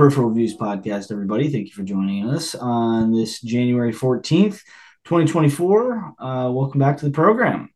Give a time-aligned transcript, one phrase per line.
[0.00, 1.50] Peripheral Views Podcast, everybody.
[1.50, 4.62] Thank you for joining us on this January 14th,
[5.04, 6.14] 2024.
[6.18, 7.68] Uh, welcome back to the program.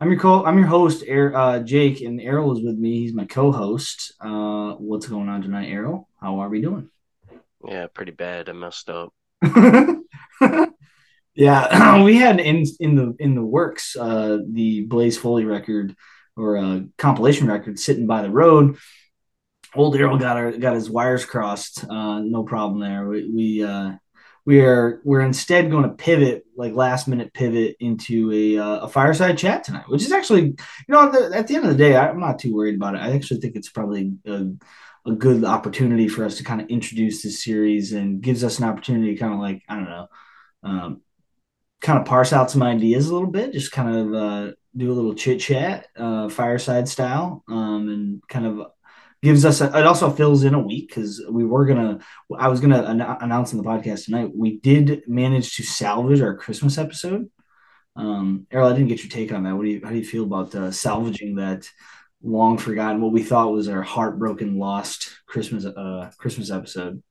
[0.00, 2.98] I'm your co- I'm your host, er- uh, Jake, and Erroll is with me.
[2.98, 4.12] He's my co-host.
[4.20, 6.06] Uh, what's going on tonight, Erroll?
[6.20, 6.90] How are we doing?
[7.64, 8.48] Yeah, pretty bad.
[8.48, 9.14] I messed up.
[11.36, 15.94] yeah, we had in in the in the works uh, the Blaze Foley record
[16.36, 18.78] or a compilation record sitting by the road
[19.74, 21.84] old Erroll got our got his wires crossed.
[21.88, 23.08] Uh, no problem there.
[23.08, 23.92] We we uh,
[24.44, 28.88] we are we're instead going to pivot like last minute pivot into a uh, a
[28.88, 30.56] fireside chat tonight, which is actually you
[30.88, 33.02] know the, at the end of the day I'm not too worried about it.
[33.02, 34.46] I actually think it's probably a,
[35.06, 38.64] a good opportunity for us to kind of introduce this series and gives us an
[38.64, 40.08] opportunity to kind of like I don't know.
[40.62, 41.02] Um,
[41.80, 44.94] kind of parse out some ideas a little bit, just kind of uh, do a
[44.94, 48.66] little chit chat, uh, fireside style, um, and kind of
[49.22, 51.98] gives us a, it also fills in a week because we were gonna
[52.38, 56.36] i was gonna an- announce in the podcast tonight we did manage to salvage our
[56.36, 57.28] christmas episode.
[57.96, 59.56] Um erroll i didn't get your take on that.
[59.56, 61.68] What do you how do you feel about uh, salvaging that
[62.22, 67.02] long forgotten what we thought was our heartbroken lost christmas uh christmas episode?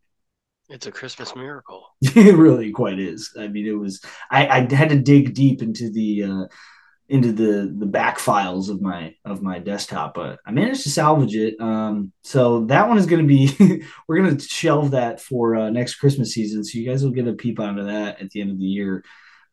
[0.69, 1.88] It's a christmas miracle.
[2.02, 3.33] It really quite is.
[3.38, 6.45] I mean it was i i had to dig deep into the uh
[7.09, 11.36] into the the back files of my of my desktop but i managed to salvage
[11.36, 11.59] it.
[11.61, 15.69] Um, so that one is going to be we're going to shelve that for uh,
[15.69, 16.64] next christmas season.
[16.64, 19.03] So you guys will get a peep onto that at the end of the year.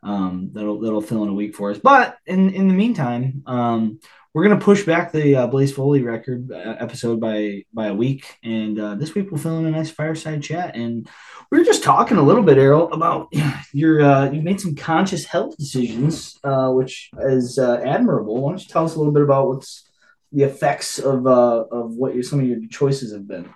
[0.03, 1.79] Um, that'll that'll fill in a week for us.
[1.79, 4.01] But in in the meantime um,
[4.35, 8.37] we're gonna push back the uh, Blaze Foley record uh, episode by by a week,
[8.43, 10.75] and uh, this week we'll fill in a nice fireside chat.
[10.75, 11.09] And
[11.53, 13.33] we were just talking a little bit, Erroll, about
[13.73, 18.43] your uh, you've made some conscious health decisions, uh, which is uh, admirable.
[18.43, 19.89] Why don't you tell us a little bit about what's
[20.33, 23.49] the effects of of what your some of your choices have been?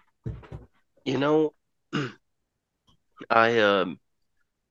[1.05, 1.55] You know,
[3.29, 3.99] I um,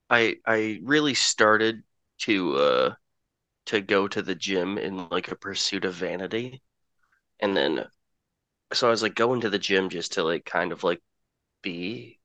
[0.09, 1.83] I I really started
[2.19, 2.95] to
[3.67, 6.61] to go to the gym in like a pursuit of vanity.
[7.39, 7.85] And then
[8.73, 11.01] so I was like going to the gym just to like kind of like
[11.61, 12.19] be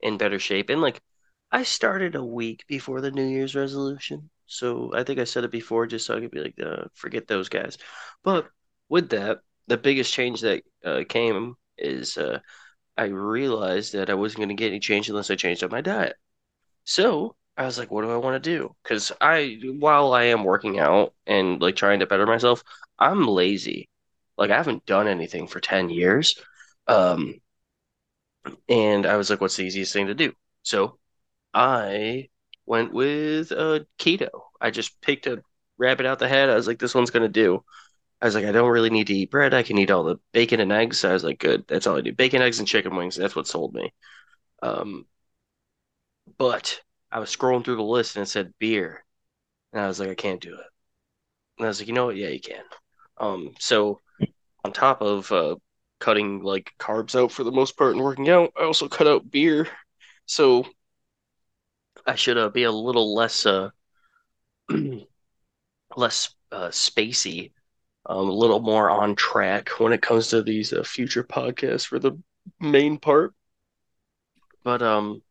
[0.00, 0.70] in better shape.
[0.70, 1.00] And like
[1.52, 4.30] I started a week before the New Year's resolution.
[4.46, 7.26] So I think I said it before just so I could be like, uh, forget
[7.26, 7.78] those guys.
[8.22, 8.48] But
[8.88, 12.40] with that, the biggest change that uh, came is uh,
[12.96, 15.80] I realized that I wasn't going to get any change unless I changed up my
[15.80, 16.16] diet.
[16.84, 18.74] So I was like, what do I want to do?
[18.82, 22.62] Because I, while I am working out and like trying to better myself,
[22.98, 23.88] I'm lazy.
[24.36, 26.34] Like I haven't done anything for 10 years.
[26.86, 27.40] Um,
[28.68, 30.32] and I was like, what's the easiest thing to do?
[30.62, 30.98] So
[31.54, 32.28] I
[32.66, 34.30] went with uh, keto.
[34.60, 35.42] I just picked a
[35.78, 36.50] rabbit out the head.
[36.50, 37.64] I was like, this one's going to do.
[38.22, 39.54] I was like, I don't really need to eat bread.
[39.54, 41.00] I can eat all the bacon and eggs.
[41.00, 41.66] So I was like, good.
[41.68, 42.14] That's all I do.
[42.14, 43.16] Bacon, eggs, and chicken wings.
[43.16, 43.92] That's what sold me.
[44.62, 45.06] Um,
[46.38, 46.80] but
[47.12, 49.04] I was scrolling through the list and it said beer,
[49.72, 50.66] and I was like, I can't do it.
[51.58, 52.16] And I was like, you know what?
[52.16, 52.64] Yeah, you can.
[53.18, 54.00] Um, so
[54.64, 55.56] on top of uh,
[56.00, 59.30] cutting like carbs out for the most part and working out, I also cut out
[59.30, 59.68] beer.
[60.26, 60.66] So
[62.04, 63.70] I should uh, be a little less uh
[65.96, 67.52] less uh, spacey,
[68.06, 71.98] um, a little more on track when it comes to these uh, future podcasts for
[71.98, 72.12] the
[72.60, 73.34] main part.
[74.62, 75.22] But um,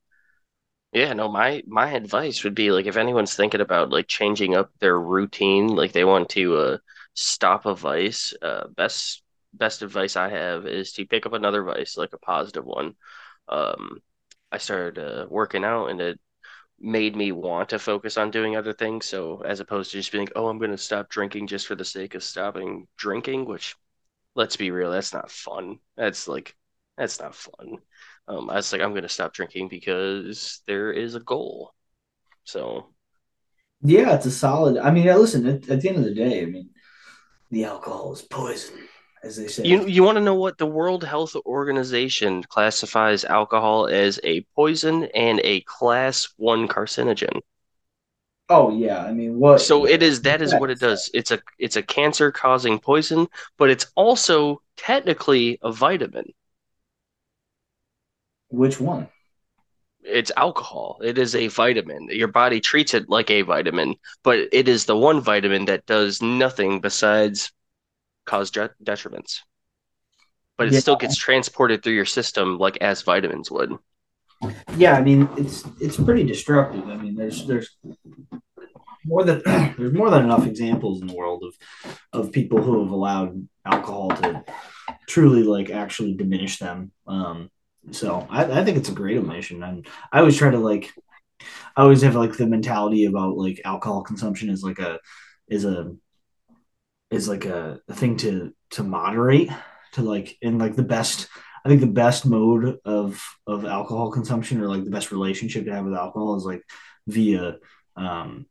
[0.95, 4.71] yeah, no, my my advice would be like if anyone's thinking about like changing up
[4.79, 6.77] their routine, like they want to uh,
[7.13, 9.21] stop a vice, uh, best
[9.53, 12.95] best advice I have is to pick up another vice, like a positive one.
[13.49, 13.99] Um,
[14.51, 16.19] I started uh, working out, and it
[16.79, 19.05] made me want to focus on doing other things.
[19.07, 21.85] So as opposed to just being, oh, I'm going to stop drinking just for the
[21.85, 23.75] sake of stopping drinking, which
[24.35, 25.79] let's be real, that's not fun.
[25.97, 26.55] That's like
[26.97, 27.79] that's not fun
[28.27, 31.73] um, I was like, I'm going to stop drinking because there is a goal.
[32.43, 32.89] So,
[33.81, 34.77] yeah, it's a solid.
[34.77, 36.69] I mean, listen, at, at the end of the day, I mean,
[37.51, 38.75] the alcohol is poison,
[39.23, 39.63] as they say.
[39.65, 45.05] You you want to know what the World Health Organization classifies alcohol as a poison
[45.13, 47.41] and a class one carcinogen.
[48.49, 49.61] Oh yeah, I mean what?
[49.61, 51.09] So it is that is what it does.
[51.13, 56.33] It's a it's a cancer causing poison, but it's also technically a vitamin.
[58.55, 59.09] Which one?
[60.01, 60.99] It's alcohol.
[61.03, 62.07] It is a vitamin.
[62.09, 66.21] Your body treats it like a vitamin, but it is the one vitamin that does
[66.21, 67.51] nothing besides
[68.25, 69.41] cause detriments.
[70.57, 70.79] But it yeah.
[70.79, 73.73] still gets transported through your system like as vitamins would.
[74.77, 76.87] Yeah, I mean it's it's pretty destructive.
[76.87, 77.75] I mean there's there's
[79.03, 79.41] more than
[79.77, 81.55] there's more than enough examples in the world of
[82.13, 84.45] of people who have allowed alcohol to
[85.07, 86.91] truly like actually diminish them.
[87.07, 87.49] Um,
[87.91, 89.63] So I, I think it's a great omission.
[89.63, 90.91] And I always try to like
[91.75, 94.99] I always have like the mentality about like alcohol consumption is like a
[95.47, 95.95] is a
[97.11, 99.49] is like a, a thing to to moderate
[99.93, 101.27] to like in like the best
[101.63, 105.73] I think the best mode of of alcohol consumption or like the best relationship to
[105.73, 106.61] have with alcohol is like
[107.07, 107.57] via
[107.95, 108.45] um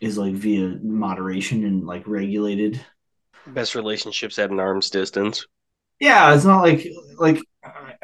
[0.00, 2.80] is like via moderation and like regulated.
[3.46, 5.46] Best relationships at an arm's distance.
[6.00, 6.86] Yeah, it's not like
[7.18, 7.40] like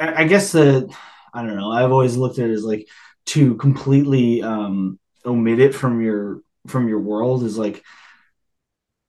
[0.09, 0.95] I, guess the
[1.33, 1.71] I don't know.
[1.71, 2.89] I've always looked at it as like
[3.27, 7.83] to completely um omit it from your from your world is like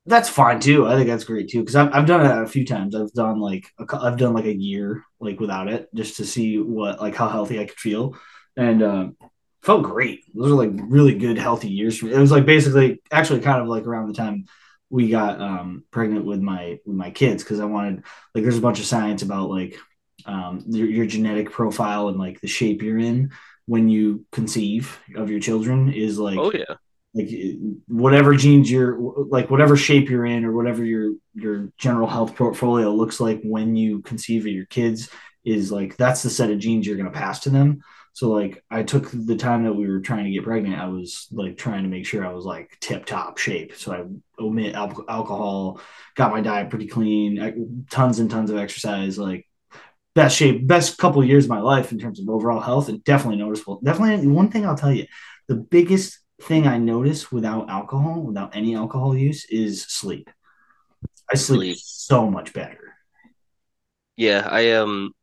[0.06, 0.86] that's fine too.
[0.86, 2.96] I think that's great too because I've I've done it a few times.
[2.96, 6.60] I've done like a, I've done like a year like without it just to see
[6.60, 8.18] what like how healthy I could feel,
[8.58, 9.18] and um,
[9.62, 10.22] felt great.
[10.34, 12.14] Those are like really good healthy years for me.
[12.14, 14.46] It was like basically actually kind of like around the time
[14.90, 18.04] we got um, pregnant with my with my kids because I wanted
[18.36, 19.78] like there's a bunch of science about like
[20.26, 23.32] um, your, your genetic profile and like the shape you're in
[23.66, 26.76] when you conceive of your children is like Oh yeah.
[27.14, 27.30] like
[27.88, 28.98] whatever genes you're
[29.30, 33.76] like whatever shape you're in or whatever your your general health portfolio looks like when
[33.76, 35.10] you conceive of your kids
[35.46, 37.82] is like that's the set of genes you're going to pass to them
[38.14, 41.28] so like i took the time that we were trying to get pregnant i was
[41.32, 45.06] like trying to make sure i was like tip top shape so i omit al-
[45.10, 45.80] alcohol
[46.16, 49.46] got my diet pretty clean tons and tons of exercise like
[50.16, 53.38] best shape best couple years of my life in terms of overall health and definitely
[53.38, 55.06] noticeable definitely one thing i'll tell you
[55.48, 60.30] the biggest thing I notice without alcohol, without any alcohol use, is sleep.
[61.32, 61.78] I sleep Sleep.
[61.78, 62.96] so much better.
[64.16, 65.14] Yeah, I um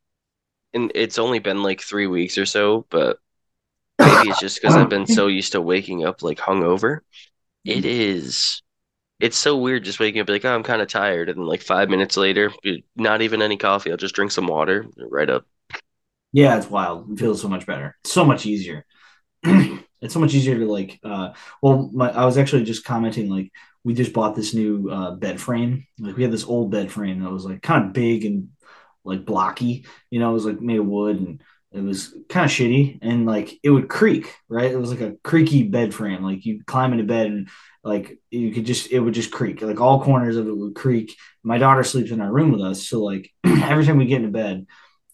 [0.74, 3.18] and it's only been like three weeks or so, but
[4.00, 7.00] maybe it's just because I've been so used to waking up like hungover.
[7.64, 8.62] It is
[9.20, 11.62] it's so weird just waking up like, oh, I'm kind of tired, and then like
[11.62, 12.52] five minutes later,
[12.96, 13.90] not even any coffee.
[13.90, 15.46] I'll just drink some water right up.
[16.32, 17.10] Yeah, it's wild.
[17.12, 17.96] It feels so much better.
[18.04, 18.84] It's so much easier.
[19.42, 21.30] it's so much easier to like uh
[21.62, 23.50] well my I was actually just commenting like
[23.84, 25.86] we just bought this new uh bed frame.
[25.98, 28.50] Like we had this old bed frame that was like kind of big and
[29.04, 32.50] like blocky, you know, it was like made of wood and it was kind of
[32.50, 34.70] shitty and like it would creak, right?
[34.70, 36.22] It was like a creaky bed frame.
[36.22, 37.48] Like you climb into bed and
[37.84, 39.62] like you could just it would just creak.
[39.62, 41.16] Like all corners of it would creak.
[41.42, 44.30] My daughter sleeps in our room with us, so like every time we get into
[44.30, 44.66] bed,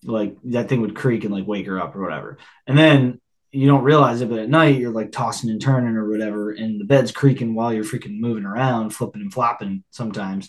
[0.02, 2.38] like that thing would creak and like wake her up or whatever.
[2.66, 3.20] And then
[3.52, 6.80] you don't realize it, but at night you're like tossing and turning or whatever, and
[6.80, 10.48] the bed's creaking while you're freaking moving around, flipping and flopping sometimes.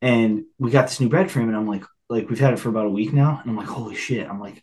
[0.00, 2.70] And we got this new bed frame, and I'm like, like we've had it for
[2.70, 4.28] about a week now, and I'm like, holy shit!
[4.28, 4.62] I'm like,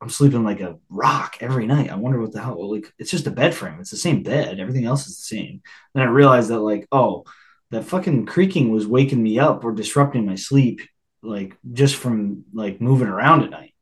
[0.00, 1.90] I'm sleeping like a rock every night.
[1.90, 2.70] I wonder what the hell.
[2.70, 3.80] Like, it's just a bed frame.
[3.80, 4.60] It's the same bed.
[4.60, 5.62] Everything else is the same.
[5.94, 7.24] Then I realized that like, oh,
[7.70, 10.82] that fucking creaking was waking me up or disrupting my sleep,
[11.22, 13.72] like just from like moving around at night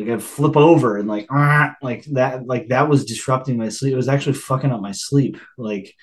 [0.00, 3.92] like I'd flip over and like ah, like that like that was disrupting my sleep.
[3.92, 5.94] It was actually fucking up my sleep like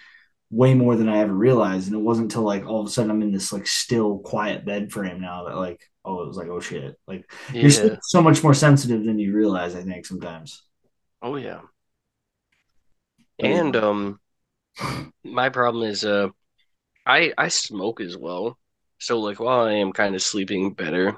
[0.50, 1.88] way more than I ever realized.
[1.88, 4.66] And it wasn't until like all of a sudden I'm in this like still quiet
[4.66, 8.42] bed frame now that like oh it was like oh shit like you're so much
[8.44, 9.76] more sensitive than you realize.
[9.76, 10.64] I think sometimes.
[11.22, 11.62] Oh yeah.
[13.40, 14.20] And um
[15.24, 16.30] my problem is uh
[17.06, 18.58] I I smoke as well.
[19.00, 21.18] So like while I am kind of sleeping better,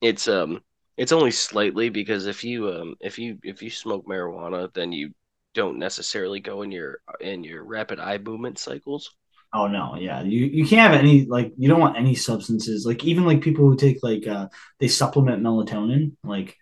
[0.00, 0.62] it's um
[0.96, 5.12] it's only slightly because if you um if you if you smoke marijuana, then you
[5.54, 9.14] don't necessarily go in your in your rapid eye movement cycles.
[9.54, 10.22] Oh no, yeah.
[10.22, 12.84] You you can't have any like you don't want any substances.
[12.84, 14.48] Like even like people who take like uh
[14.80, 16.56] they supplement melatonin, like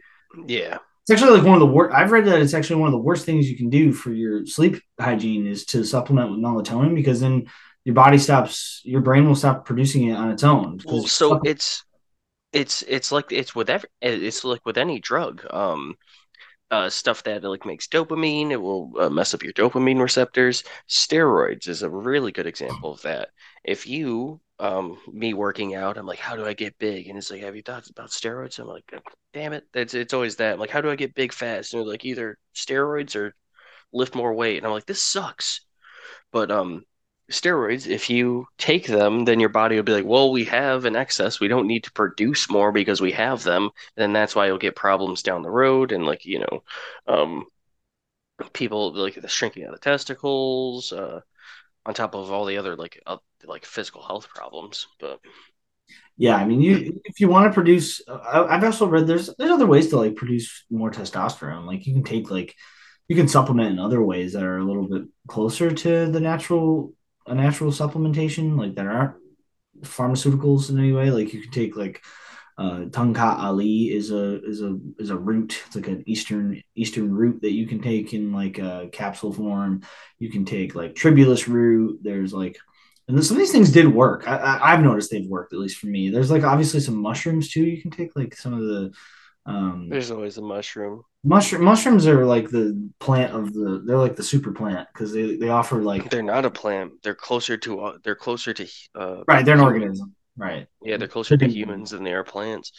[0.46, 0.78] Yeah.
[1.02, 1.96] It's actually like one of the worst.
[1.96, 4.46] I've read that it's actually one of the worst things you can do for your
[4.46, 7.46] sleep hygiene is to supplement with melatonin because then
[7.84, 11.84] your body stops, your brain will stop producing it on its own Well, so it's
[12.52, 15.44] it's it's like it's with every it's like with any drug.
[15.50, 15.96] Um
[16.72, 18.50] uh, stuff that like makes dopamine.
[18.50, 20.64] It will uh, mess up your dopamine receptors.
[20.88, 23.28] Steroids is a really good example of that.
[23.62, 27.08] If you, um, me working out, I'm like, how do I get big?
[27.08, 28.58] And it's like, have you thought about steroids?
[28.58, 28.90] I'm like,
[29.34, 30.54] damn it, it's it's always that.
[30.54, 31.74] I'm like, how do I get big fast?
[31.74, 33.34] And they're like, either steroids or
[33.92, 34.56] lift more weight.
[34.56, 35.60] And I'm like, this sucks.
[36.32, 36.84] But um,
[37.32, 40.96] steroids, if you take them, then your body will be like, well, we have an
[40.96, 41.40] excess.
[41.40, 43.70] We don't need to produce more because we have them.
[43.96, 45.92] And that's why you'll get problems down the road.
[45.92, 46.62] And like, you know,
[47.06, 47.46] um,
[48.52, 51.20] people like the shrinking of the testicles, uh,
[51.84, 54.86] on top of all the other like uh, like physical health problems.
[55.00, 55.20] But
[56.16, 56.36] yeah.
[56.36, 59.66] I mean, you if you want to produce, I, I've also read there's there's other
[59.66, 61.66] ways to like produce more testosterone.
[61.66, 62.54] Like you can take like
[63.08, 66.94] you can supplement in other ways that are a little bit closer to the natural
[67.26, 69.16] a natural supplementation, like there aren't
[69.82, 71.10] pharmaceuticals in any way.
[71.10, 72.02] Like you can take like
[72.58, 75.62] Uh, Tongkat Ali is a is a is a root.
[75.66, 79.80] It's like an eastern eastern root that you can take in like a capsule form.
[80.18, 82.00] You can take like tribulus root.
[82.02, 82.58] There's like
[83.08, 84.28] and some of these things did work.
[84.28, 86.10] I, have noticed they've worked at least for me.
[86.10, 87.64] There's like obviously some mushrooms too.
[87.64, 88.92] You can take like some of the.
[89.44, 91.02] Um, There's always a mushroom.
[91.24, 93.82] Mushroom mushrooms are like the plant of the.
[93.84, 96.10] They're like the super plant because they they offer like.
[96.10, 97.02] They're not a plant.
[97.02, 97.80] They're closer to.
[97.80, 98.66] Uh, they're closer to.
[98.94, 100.14] Uh, right, they're an organism.
[100.36, 100.66] Right.
[100.82, 102.72] Yeah, they're closer to humans than they are plants.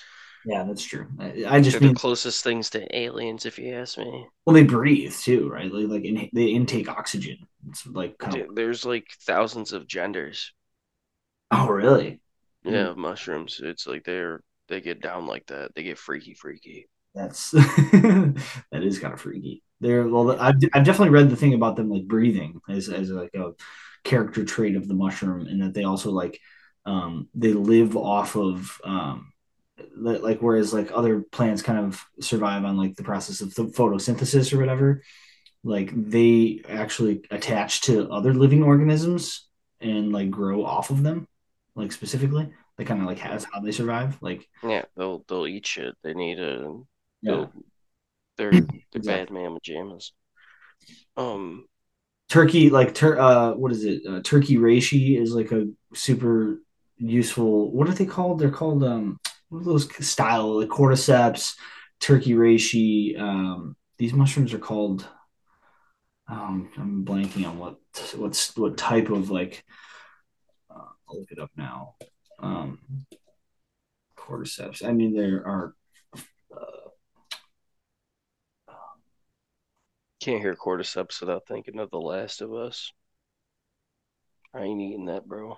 [0.46, 1.08] Yeah, that's true.
[1.20, 4.28] I, I just they're mean the closest things to aliens, if you ask me.
[4.46, 5.72] Well, they breathe too, right?
[5.72, 7.38] Like, like in, they intake oxygen.
[7.70, 8.56] It's like kind of...
[8.56, 10.52] there's like thousands of genders.
[11.52, 12.20] Oh, really?
[12.66, 12.98] Yeah, mm.
[12.98, 13.62] mushrooms.
[13.64, 14.42] It's like they're
[14.74, 15.76] they get down like that.
[15.76, 16.88] They get freaky, freaky.
[17.14, 19.64] That's that is kind of freaky.
[19.80, 20.32] They're well.
[20.32, 23.52] I've, I've definitely read the thing about them like breathing as as like a
[24.04, 26.40] character trait of the mushroom, and that they also like
[26.86, 29.32] um they live off of um
[29.96, 34.60] like whereas like other plants kind of survive on like the process of photosynthesis or
[34.60, 35.02] whatever
[35.64, 39.48] like they actually attach to other living organisms
[39.82, 41.28] and like grow off of them
[41.76, 45.66] like specifically that kind of like has how they survive like yeah they'll they'll eat
[45.66, 45.96] shit.
[46.04, 46.80] They need a
[47.22, 47.46] yeah.
[48.38, 48.52] they're
[48.92, 50.12] they're bad mamma jammas
[51.18, 51.66] um
[52.30, 54.02] turkey like tur- uh what is it?
[54.08, 56.62] Uh, turkey reishi is like a super
[56.98, 58.40] useful what are they called?
[58.40, 59.20] They're called um
[59.52, 61.56] those style like cordyceps
[62.00, 65.08] turkey reishi um these mushrooms are called
[66.28, 67.78] um i'm blanking on what
[68.16, 69.64] what's what type of like
[71.14, 71.96] I'll look it up now.
[72.44, 72.80] Um,
[74.18, 74.86] cordyceps.
[74.86, 75.74] I mean, there are.
[76.56, 76.90] Uh,
[80.20, 82.92] Can't hear cordyceps without thinking of The Last of Us.
[84.54, 85.58] I ain't eating that, bro.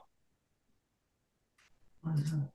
[2.01, 2.49] What is that?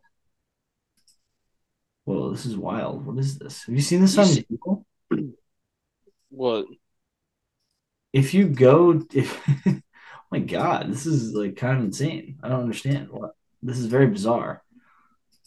[2.05, 3.05] Whoa, this is wild.
[3.05, 3.65] What is this?
[3.65, 4.87] Have you seen this you on see- Google?
[6.33, 6.67] What?
[8.13, 9.81] If you go, if oh
[10.31, 12.39] my god, this is like kind of insane.
[12.43, 13.33] I don't understand what
[13.63, 14.63] this is very bizarre.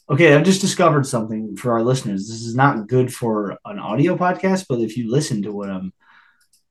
[0.10, 2.27] Okay, I've just discovered something for our listeners.
[2.27, 5.93] This is not good for an audio podcast, but if you listen to what I'm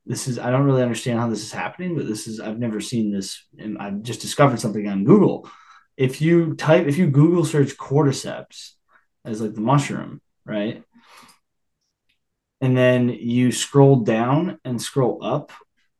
[0.05, 2.81] this is I don't really understand how this is happening, but this is I've never
[2.81, 5.49] seen this and I've just discovered something on Google.
[5.97, 8.73] If you type if you Google search cordyceps
[9.25, 10.83] as like the mushroom, right?
[12.61, 15.53] And then you scroll down and scroll up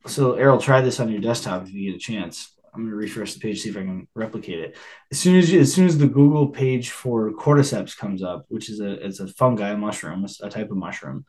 [0.07, 2.53] so Erroll, try this on your desktop if you get a chance.
[2.73, 4.77] I'm going to refresh the page, see if I can replicate it.
[5.11, 8.71] As soon as you, as soon as the Google page for cordyceps comes up, which
[8.71, 11.27] is a it's a fungi a mushroom, a type of mushroom,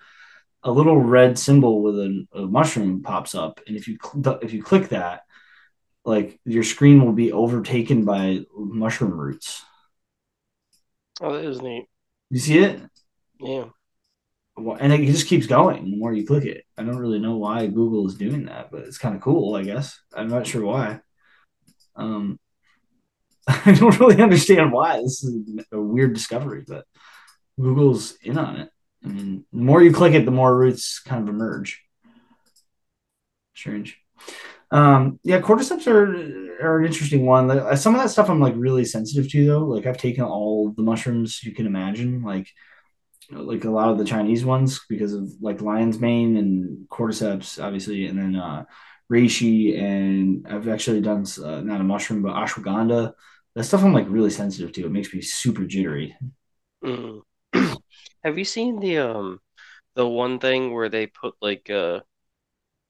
[0.63, 4.53] a little red symbol with a, a mushroom pops up, and if you cl- if
[4.53, 5.23] you click that,
[6.05, 9.63] like your screen will be overtaken by mushroom roots.
[11.21, 11.87] Oh, that is neat.
[12.29, 12.81] You see it?
[13.39, 13.65] Yeah
[14.55, 16.65] and it just keeps going the more you click it.
[16.77, 19.63] I don't really know why Google is doing that, but it's kind of cool, I
[19.63, 19.99] guess.
[20.13, 20.99] I'm not sure why.
[21.95, 22.39] Um,
[23.47, 25.01] I don't really understand why.
[25.01, 26.85] This is a weird discovery, but
[27.59, 28.69] Google's in on it.
[29.03, 31.81] I mean, the more you click it, the more roots kind of emerge.
[33.53, 33.97] Strange.
[34.71, 37.77] Um, yeah, cordyceps are are an interesting one.
[37.77, 39.65] Some of that stuff I'm like really sensitive to though.
[39.65, 42.23] Like I've taken all the mushrooms you can imagine.
[42.23, 42.47] Like
[43.29, 48.07] like a lot of the Chinese ones because of like lion's mane and cordyceps, obviously,
[48.07, 48.65] and then uh,
[49.13, 53.13] reishi, and I've actually done uh, not a mushroom but ashwagandha.
[53.55, 54.85] That stuff I'm like really sensitive to.
[54.85, 56.15] It makes me super jittery.
[56.83, 57.21] Mm.
[58.23, 59.39] Have you seen the um
[59.95, 61.99] the one thing where they put like uh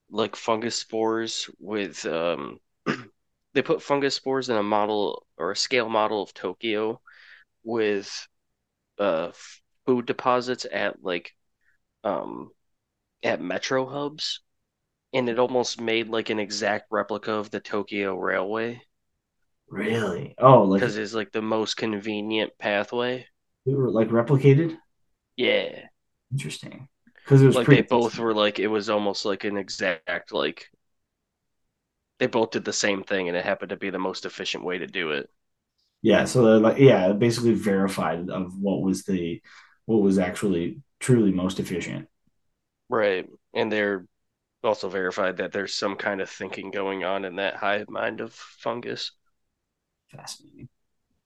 [0.10, 2.60] like fungus spores with um
[3.54, 7.02] they put fungus spores in a model or a scale model of Tokyo
[7.64, 8.28] with
[9.00, 9.32] uh
[9.86, 11.34] food deposits at like
[12.04, 12.52] um
[13.24, 14.42] at metro hubs
[15.14, 18.82] and it almost made like an exact replica of the Tokyo Railway.
[19.70, 20.36] Really?
[20.38, 23.26] Oh, like because it's like the most convenient pathway.
[23.66, 24.78] They were like replicated.
[25.36, 25.88] Yeah.
[26.32, 26.88] Interesting.
[27.06, 30.70] Because it was like they both were like it was almost like an exact like
[32.20, 34.78] they both did the same thing and it happened to be the most efficient way
[34.78, 35.30] to do it.
[36.02, 39.42] Yeah, so they're like yeah, basically verified of what was the
[39.86, 42.08] what was actually truly most efficient.
[42.90, 43.28] Right.
[43.54, 44.06] And they're
[44.64, 48.34] also verified that there's some kind of thinking going on in that hive mind of
[48.34, 49.12] fungus.
[50.10, 50.70] Fascinating.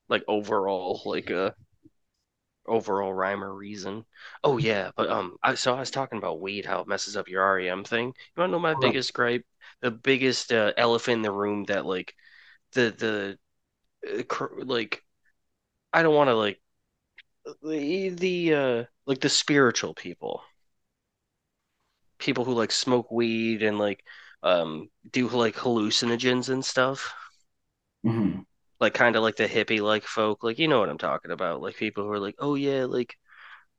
[0.09, 1.51] Like overall, like a uh,
[2.67, 4.05] overall rhyme or reason.
[4.43, 7.27] Oh yeah, but um, I so I was talking about weed, how it messes up
[7.27, 8.07] your REM thing.
[8.07, 8.79] You want to know my oh.
[8.79, 9.45] biggest gripe?
[9.81, 12.13] The biggest uh, elephant in the room that like
[12.73, 13.37] the
[14.03, 15.03] the uh, cr- like
[15.93, 16.61] I don't want to like
[17.61, 20.41] the the uh like the spiritual people,
[22.19, 24.03] people who like smoke weed and like
[24.43, 27.13] um do like hallucinogens and stuff.
[28.03, 28.47] hmm
[28.79, 31.61] Like kind of like the hippie like folk, like you know what I'm talking about.
[31.61, 33.15] Like people who are like, "Oh yeah, like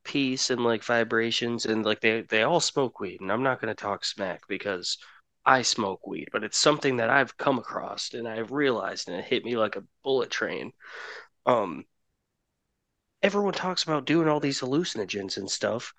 [0.04, 3.74] peace and like vibrations and like they they all smoke weed." And I'm not going
[3.74, 4.98] to talk smack because
[5.46, 9.24] I smoke weed, but it's something that I've come across and I've realized and it
[9.26, 10.72] hit me like a bullet train.
[11.46, 11.86] Um
[13.22, 15.94] everyone talks about doing all these hallucinogens and stuff,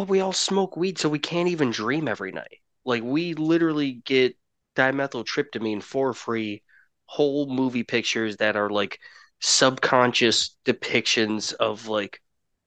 [0.00, 2.58] but we all smoke weed, so we can't even dream every night.
[2.84, 4.36] Like we literally get
[4.76, 6.62] dimethyltryptamine for free,
[7.06, 9.00] whole movie pictures that are like
[9.40, 12.20] subconscious depictions of like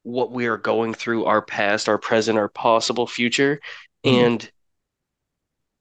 [0.03, 3.59] what we are going through, our past, our present, our possible future.
[4.03, 4.49] hmm And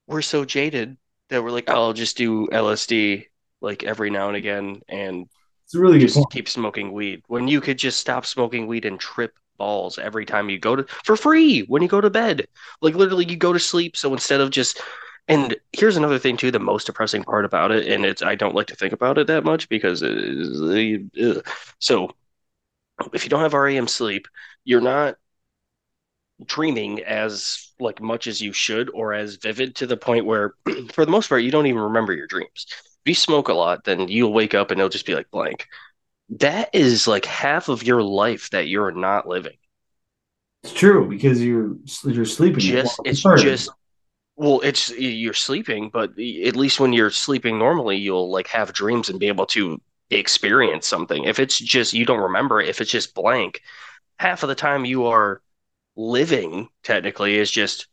[0.07, 0.97] we're so jaded
[1.29, 3.27] that we're like, I'll just do LSD
[3.61, 5.27] like every now and again and
[5.65, 8.99] It's a really just keep smoking weed when you could just stop smoking weed and
[9.01, 12.47] trip balls every time you go to for free when you go to bed.
[12.81, 13.97] Like literally you go to sleep.
[13.97, 14.81] So instead of just
[15.29, 18.57] and here's another thing too, the most depressing part about it, and it's I don't
[18.57, 21.47] like to think about it that much because it is, uh, ugh.
[21.79, 22.11] so
[23.13, 24.27] if you don't have REM sleep,
[24.65, 25.17] you're not
[26.45, 30.55] dreaming as like much as you should or as vivid to the point where
[30.93, 32.67] for the most part you don't even remember your dreams.
[33.05, 35.67] If you smoke a lot, then you'll wake up and it'll just be like blank.
[36.31, 39.57] That is like half of your life that you're not living.
[40.63, 42.61] It's true because you're you're sleeping.
[42.61, 43.71] Just it's part just
[44.37, 49.09] well, it's you're sleeping, but at least when you're sleeping normally, you'll like have dreams
[49.09, 49.81] and be able to
[50.11, 51.25] experience something.
[51.25, 53.61] If it's just you don't remember if it's just blank,
[54.19, 55.43] half of the time you are
[55.97, 57.89] living technically is just,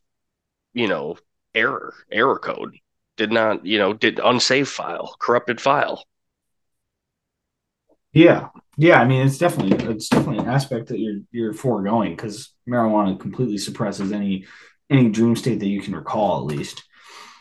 [0.73, 1.17] you know,
[1.55, 2.77] error, error code.
[3.17, 6.05] Did not, you know, did unsaved file, corrupted file.
[8.13, 8.99] Yeah, yeah.
[8.99, 13.57] I mean, it's definitely it's definitely an aspect that you're you're foregoing because marijuana completely
[13.57, 14.45] suppresses any
[14.89, 16.83] any dream state that you can recall, at least.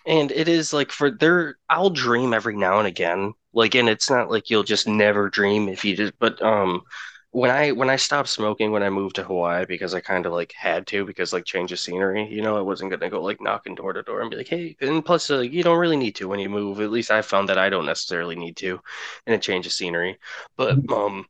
[0.06, 3.34] And it is like for there, I'll dream every now and again.
[3.52, 6.82] Like, and it's not like you'll just never dream if you just, but um,
[7.30, 10.32] when I when I stopped smoking when I moved to Hawaii because I kind of
[10.32, 13.40] like had to because like change of scenery, you know, I wasn't gonna go like
[13.40, 16.16] knocking door to door and be like, hey, and plus uh, you don't really need
[16.16, 16.80] to when you move.
[16.80, 18.80] At least I found that I don't necessarily need to
[19.26, 20.18] in a change of scenery.
[20.56, 21.26] But um,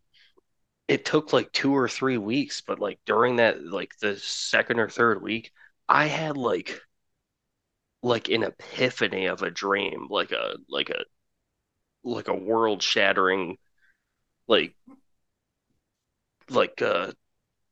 [0.89, 4.89] it took like two or three weeks, but like during that like the second or
[4.89, 5.53] third week,
[5.89, 6.81] I had like
[8.03, 11.05] like an epiphany of a dream, like a like a
[12.05, 13.59] like a world shattering
[14.49, 14.75] like
[16.51, 17.13] like uh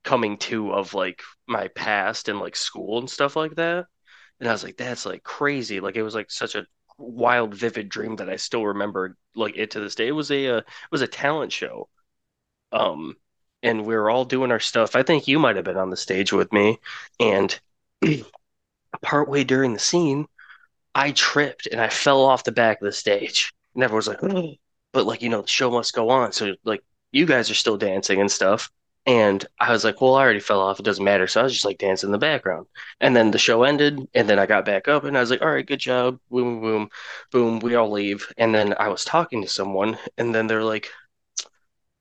[0.05, 3.87] coming to of like my past and like school and stuff like that.
[4.41, 5.81] And I was like, that's like crazy.
[5.81, 6.67] Like it was like such a
[6.99, 10.09] wild, vivid dream that I still remember like it to this day.
[10.09, 11.89] It was a uh, it was a talent show.
[12.73, 13.17] Um
[13.62, 14.97] and we were all doing our stuff.
[14.97, 16.79] I think you might have been on the stage with me.
[17.21, 17.59] And
[19.03, 20.27] partway during the scene,
[20.95, 23.53] I tripped and I fell off the back of the stage.
[23.75, 24.21] And everyone's like,
[24.93, 26.33] but like, you know, the show must go on.
[26.33, 26.83] So like
[27.16, 28.70] you guys are still dancing and stuff.
[29.07, 30.81] And I was like, well, I already fell off.
[30.81, 31.26] It doesn't matter.
[31.29, 32.66] So I was just like dancing in the background.
[33.00, 34.00] And then the show ended.
[34.14, 36.18] And then I got back up and I was like, all right, good job.
[36.31, 36.88] Boom, boom,
[37.33, 37.61] boom.
[37.61, 38.26] We all leave.
[38.37, 39.96] And then I was talking to someone.
[40.18, 40.90] And then they're like,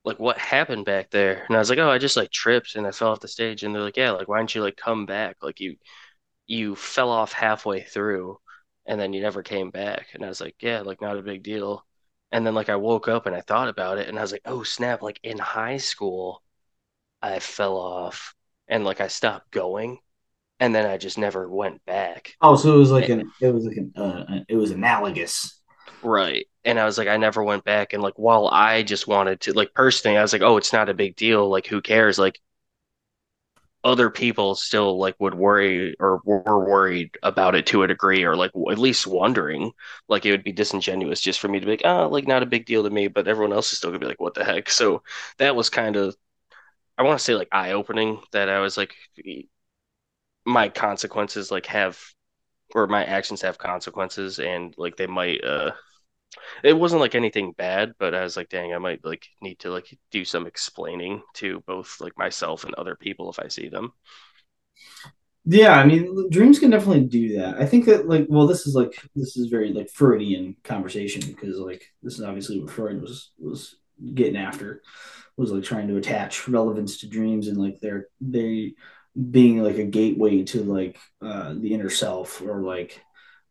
[0.04, 1.43] like, what happened back there?
[1.47, 3.63] And I was like, oh, I just like tripped and I fell off the stage.
[3.63, 5.38] And they're like, yeah, like, why didn't you like come back?
[5.41, 5.78] Like, you,
[6.47, 8.38] you fell off halfway through
[8.86, 10.08] and then you never came back.
[10.13, 11.86] And I was like, yeah, like not a big deal.
[12.36, 14.43] And then like I woke up and I thought about it and I was like,
[14.45, 16.43] oh snap, like in high school,
[17.21, 18.36] I fell off
[18.67, 20.00] and like I stopped going
[20.60, 22.38] and then I just never went back.
[22.41, 25.62] Oh, so it was like Eh, an it was like an uh, it was analogous.
[26.02, 26.48] Right.
[26.63, 27.93] And I was like, I never went back.
[27.93, 30.89] And like, while I just wanted to, like, personally, I was like, oh, it's not
[30.89, 31.50] a big deal.
[31.50, 32.19] Like, who cares?
[32.19, 32.39] Like,
[33.86, 38.36] other people still like would worry or were worried about it to a degree or
[38.36, 39.71] like at least wondering
[40.10, 42.48] like it would be disingenuous just for me to be like oh like not a
[42.48, 44.71] big deal to me but everyone else is still gonna be like what the heck?
[44.71, 45.04] So
[45.38, 46.15] that was kind of
[46.98, 48.95] I want to say like eye opening that I was like
[50.45, 52.00] my consequences like have
[52.74, 55.71] or my actions have consequences and like they might uh
[56.63, 59.71] it wasn't like anything bad but I was like dang I might like need to
[59.71, 63.93] like do some explaining to both like myself and other people if I see them
[65.48, 67.56] Yeah, I mean, dreams can definitely do that.
[67.62, 71.60] I think that like, well, this is like this is very like Freudian conversation because
[71.60, 73.76] like this is obviously what Freud was was
[74.15, 74.82] getting after
[75.38, 78.76] was like trying to attach relevance to dreams and like they're they
[79.32, 83.05] being like a gateway to like uh the inner self or like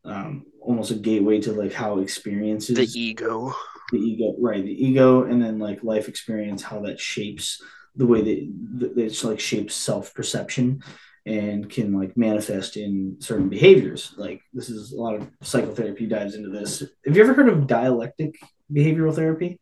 [0.05, 3.55] um almost a gateway to like how experiences the ego
[3.93, 7.63] the ego right the ego and then like life experience how that shapes
[7.97, 10.83] the way that, that it's like shapes self perception
[11.27, 14.15] and can like manifest in certain behaviors.
[14.17, 16.83] Like this is a lot of psychotherapy dives into this.
[17.07, 18.37] Have you ever heard of dialectic
[18.73, 19.59] behavioral therapy?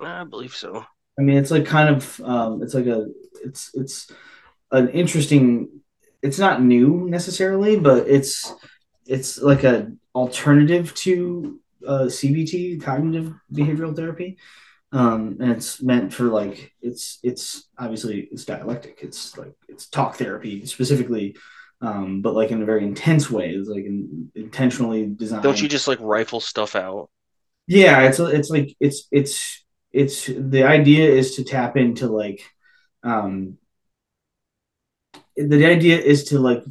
[0.00, 0.84] I believe so.
[1.18, 3.06] I mean, it's like kind of um, it's like a
[3.44, 4.10] it's it's
[4.70, 5.80] an interesting.
[6.22, 8.54] It's not new necessarily, but it's
[9.06, 14.38] it's like a alternative to uh, CBT, cognitive behavioral therapy,
[14.92, 19.00] um, and it's meant for like it's it's obviously it's dialectic.
[19.02, 21.36] It's like it's talk therapy specifically,
[21.80, 23.50] um, but like in a very intense way.
[23.50, 25.42] It's like in, intentionally designed.
[25.42, 27.10] Don't you just like rifle stuff out?
[27.66, 32.42] Yeah, it's it's like it's it's it's the idea is to tap into like
[33.02, 33.58] um
[35.36, 36.62] the idea is to like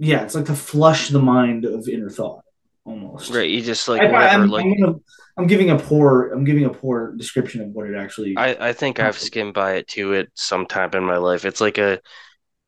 [0.00, 2.42] yeah it's like to flush the mind of inner thought
[2.84, 3.30] almost.
[3.30, 4.98] Right you just like I, whatever I'm, like I'm, gonna,
[5.36, 8.72] I'm, giving a poor i'm giving a poor description of what it actually I, I
[8.72, 11.44] think i've skimmed by it to it sometime in my life.
[11.44, 12.00] It's like a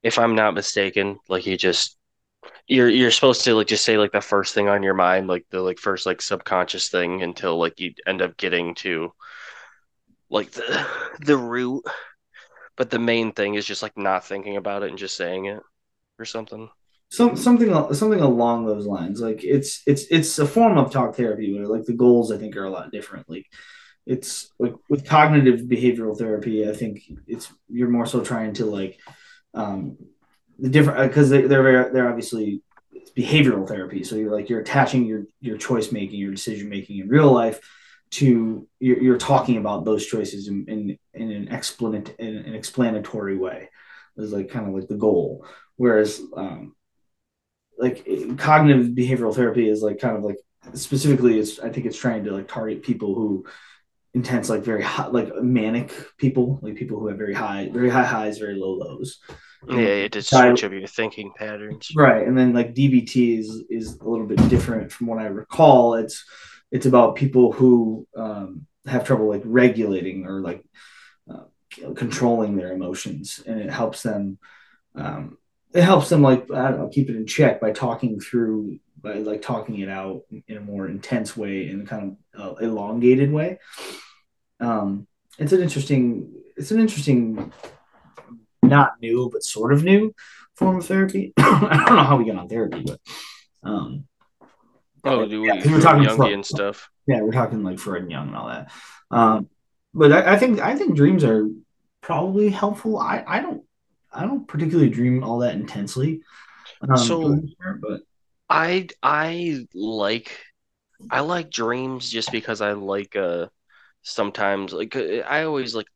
[0.03, 1.97] if i'm not mistaken like you just
[2.67, 5.47] you're you're supposed to like just say like the first thing on your mind like
[5.51, 9.13] the like first like subconscious thing until like you end up getting to
[10.33, 10.87] like the
[11.21, 11.85] the root.
[12.75, 15.63] But the main thing is just like not thinking about it and just saying it
[16.19, 16.69] or something
[17.13, 19.21] some something something along those lines.
[19.21, 22.57] Like it's it's it's a form of talk therapy but like the goals i think
[22.57, 23.29] are a lot different.
[23.29, 23.47] Like
[24.07, 28.99] it's like with cognitive behavioral therapy i think it's you're more so trying to like
[29.55, 29.97] um
[30.59, 32.63] the different because they, they're they're obviously
[33.15, 34.05] behavioral therapy.
[34.05, 37.61] So you're like you're attaching your your choice making your decision making in real life
[38.13, 43.37] to you're, you're talking about those choices in, in, in an explanatory in an explanatory
[43.37, 43.69] way.
[44.17, 45.47] Is like kind of like the goal.
[45.77, 46.75] Whereas um,
[47.83, 48.07] like
[48.39, 50.39] cognitive behavioral therapy is like kind of like
[50.75, 53.45] specifically it's i think it's trying to like target people who
[54.15, 58.05] intense like very hot like manic people like people who have very high very high
[58.05, 59.21] highs very low lows
[59.69, 63.99] yeah it just switch up your thinking patterns right and then like dbt is is
[63.99, 66.25] a little bit different from what i recall it's
[66.71, 70.65] it's about people who um, have trouble like regulating or like
[71.31, 74.39] uh, controlling their emotions, and it helps them.
[74.95, 75.39] Um,
[75.75, 79.15] it helps them like I don't know keep it in check by talking through by
[79.15, 83.59] like talking it out in a more intense way in kind of uh, elongated way.
[84.61, 85.07] Um,
[85.39, 86.33] it's an interesting.
[86.57, 87.53] It's an interesting,
[88.63, 90.15] not new but sort of new
[90.55, 91.33] form of therapy.
[91.39, 93.01] I don't know how we get on therapy, but
[93.63, 94.05] um,
[95.05, 95.49] Oh, do we?
[95.49, 96.89] Yeah, we're talking Jungian and stuff.
[97.07, 98.71] Yeah, we're talking like Freud and Jung and all that.
[99.11, 99.49] Um,
[99.93, 101.49] but I, I, think I think dreams are
[102.01, 102.99] probably helpful.
[102.99, 103.65] I, I don't
[104.15, 106.23] I don't particularly dream all that intensely.
[106.91, 107.43] Um, so,
[107.81, 108.03] but
[108.49, 110.39] I I like
[111.11, 113.49] I like dreams just because I like uh
[114.03, 115.89] sometimes like uh, I always like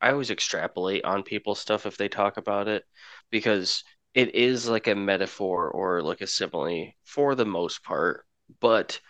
[0.00, 2.84] I always extrapolate on people's stuff if they talk about it
[3.30, 3.84] because
[4.14, 8.26] it is like a metaphor or like a simile for the most part
[8.60, 9.00] but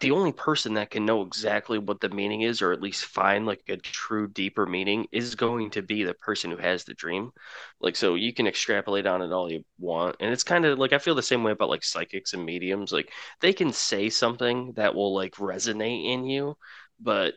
[0.00, 3.46] the only person that can know exactly what the meaning is or at least find
[3.46, 7.30] like a true deeper meaning is going to be the person who has the dream.
[7.80, 10.92] Like so you can extrapolate on it all you want and it's kind of like
[10.92, 12.92] i feel the same way about like psychics and mediums.
[12.92, 16.56] Like they can say something that will like resonate in you
[17.00, 17.34] but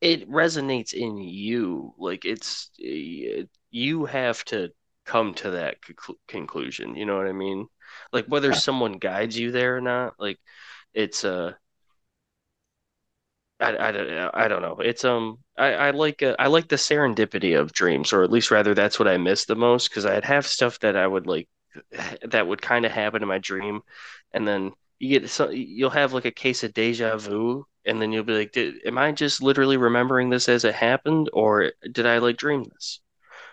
[0.00, 1.94] it resonates in you.
[1.98, 4.70] Like it's it, you have to
[5.04, 5.76] come to that
[6.28, 7.66] conclusion you know what i mean?
[8.12, 10.38] Like whether someone guides you there or not like
[10.94, 11.52] it's uh
[13.60, 14.78] I, I, don't, I don't know.
[14.80, 18.50] It's um I, I like uh, I like the serendipity of dreams, or at least
[18.50, 21.48] rather that's what I miss the most because I'd have stuff that I would like
[22.22, 23.80] that would kind of happen in my dream,
[24.32, 28.12] and then you get so you'll have like a case of deja vu, and then
[28.12, 32.18] you'll be like, am I just literally remembering this as it happened, or did I
[32.18, 33.00] like dream this?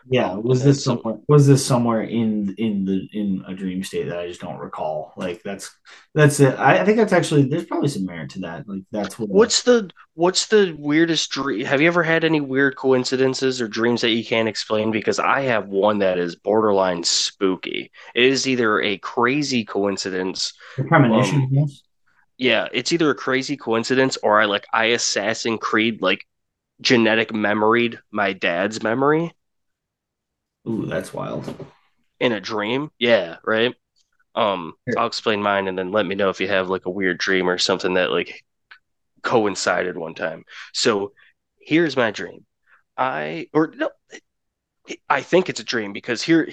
[0.07, 1.17] Yeah, um, was this somewhere?
[1.27, 5.13] Was this somewhere in in the in a dream state that I just don't recall?
[5.17, 5.75] Like that's
[6.13, 6.59] that's it.
[6.59, 8.67] I, I think that's actually there's probably some merit to that.
[8.67, 9.29] Like that's what.
[9.29, 11.65] What's the what's the weirdest dream?
[11.65, 14.91] Have you ever had any weird coincidences or dreams that you can't explain?
[14.91, 17.91] Because I have one that is borderline spooky.
[18.13, 20.53] It is either a crazy coincidence.
[20.77, 21.35] The premonition.
[21.43, 21.81] Um, yes.
[22.37, 26.27] Yeah, it's either a crazy coincidence or I like I Assassin Creed like
[26.81, 29.31] genetic memoried my dad's memory
[30.67, 31.53] Ooh, that's wild.
[32.19, 32.89] In a dream?
[32.97, 33.75] Yeah, right.
[34.35, 34.95] Um, Here.
[34.97, 37.49] I'll explain mine and then let me know if you have like a weird dream
[37.49, 38.43] or something that like
[39.21, 40.43] coincided one time.
[40.73, 41.13] So
[41.59, 42.45] here's my dream.
[42.97, 43.89] I or no
[45.09, 46.49] I think it's a dream because here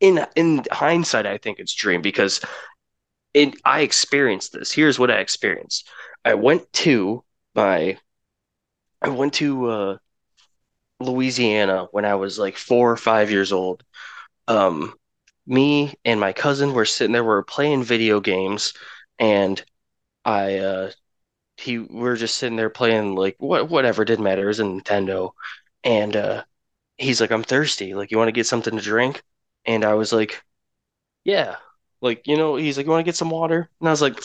[0.00, 2.40] in in hindsight I think it's a dream because
[3.34, 4.72] in I experienced this.
[4.72, 5.88] Here's what I experienced.
[6.24, 7.98] I went to my
[9.02, 9.96] I went to uh
[11.00, 13.82] Louisiana when I was like four or five years old.
[14.48, 14.94] Um,
[15.46, 18.74] me and my cousin were sitting there, we were playing video games,
[19.18, 19.62] and
[20.24, 20.92] I uh
[21.58, 24.64] he we were just sitting there playing like what whatever didn't matter, it was a
[24.64, 25.32] Nintendo.
[25.84, 26.44] And uh
[26.98, 27.94] he's like, I'm thirsty.
[27.94, 29.22] Like, you want to get something to drink?
[29.66, 30.42] And I was like,
[31.24, 31.56] Yeah.
[32.00, 33.70] Like, you know, he's like, You want to get some water?
[33.80, 34.20] And I was like,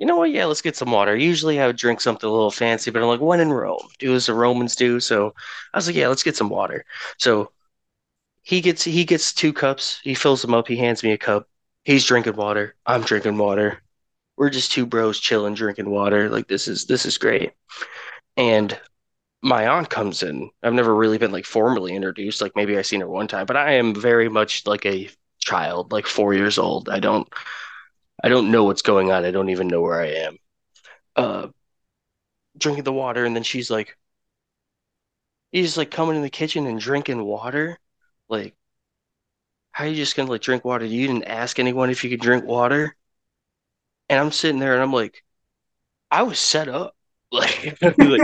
[0.00, 0.32] you know what?
[0.32, 1.16] Yeah, let's get some water.
[1.16, 4.14] Usually I would drink something a little fancy, but I'm like, when in Rome, do
[4.16, 5.00] as the Romans do.
[5.00, 5.34] So
[5.74, 6.86] I was like, yeah, let's get some water.
[7.18, 7.52] So
[8.42, 10.00] he gets he gets two cups.
[10.02, 10.68] He fills them up.
[10.68, 11.48] He hands me a cup.
[11.84, 12.76] He's drinking water.
[12.86, 13.82] I'm drinking water.
[14.36, 16.30] We're just two bros chilling, drinking water.
[16.30, 17.52] Like this is this is great.
[18.36, 18.78] And
[19.42, 20.50] my aunt comes in.
[20.62, 22.40] I've never really been like formally introduced.
[22.42, 25.10] Like maybe I seen her one time, but I am very much like a
[25.40, 26.88] child, like four years old.
[26.90, 27.28] I don't
[28.22, 29.24] I don't know what's going on.
[29.24, 30.38] I don't even know where I am.
[31.16, 31.48] Uh,
[32.56, 33.96] drinking the water, and then she's like,
[35.52, 37.78] "You just like coming in the kitchen and drinking water?
[38.28, 38.54] Like,
[39.72, 40.84] how are you just gonna like drink water?
[40.84, 42.96] You didn't ask anyone if you could drink water?"
[44.08, 45.24] And I'm sitting there, and I'm like,
[46.10, 46.96] I was set up.
[47.32, 48.22] Like, like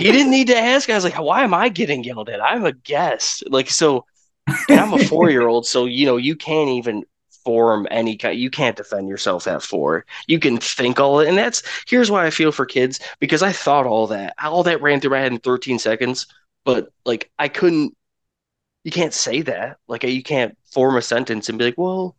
[0.00, 0.90] he didn't need to ask.
[0.90, 2.42] I was like, why am I getting yelled at?
[2.42, 3.44] I'm a guest.
[3.48, 4.06] Like, so,
[4.68, 7.04] I'm a four year old, so you know, you can't even
[7.44, 10.06] form any kind you can't defend yourself at four.
[10.28, 13.52] You can think all it and that's here's why i feel for kids because i
[13.52, 16.26] thought all that all that ran through my head in 13 seconds
[16.64, 17.96] but like i couldn't
[18.84, 19.78] you can't say that.
[19.88, 22.16] Like you can't form a sentence and be like well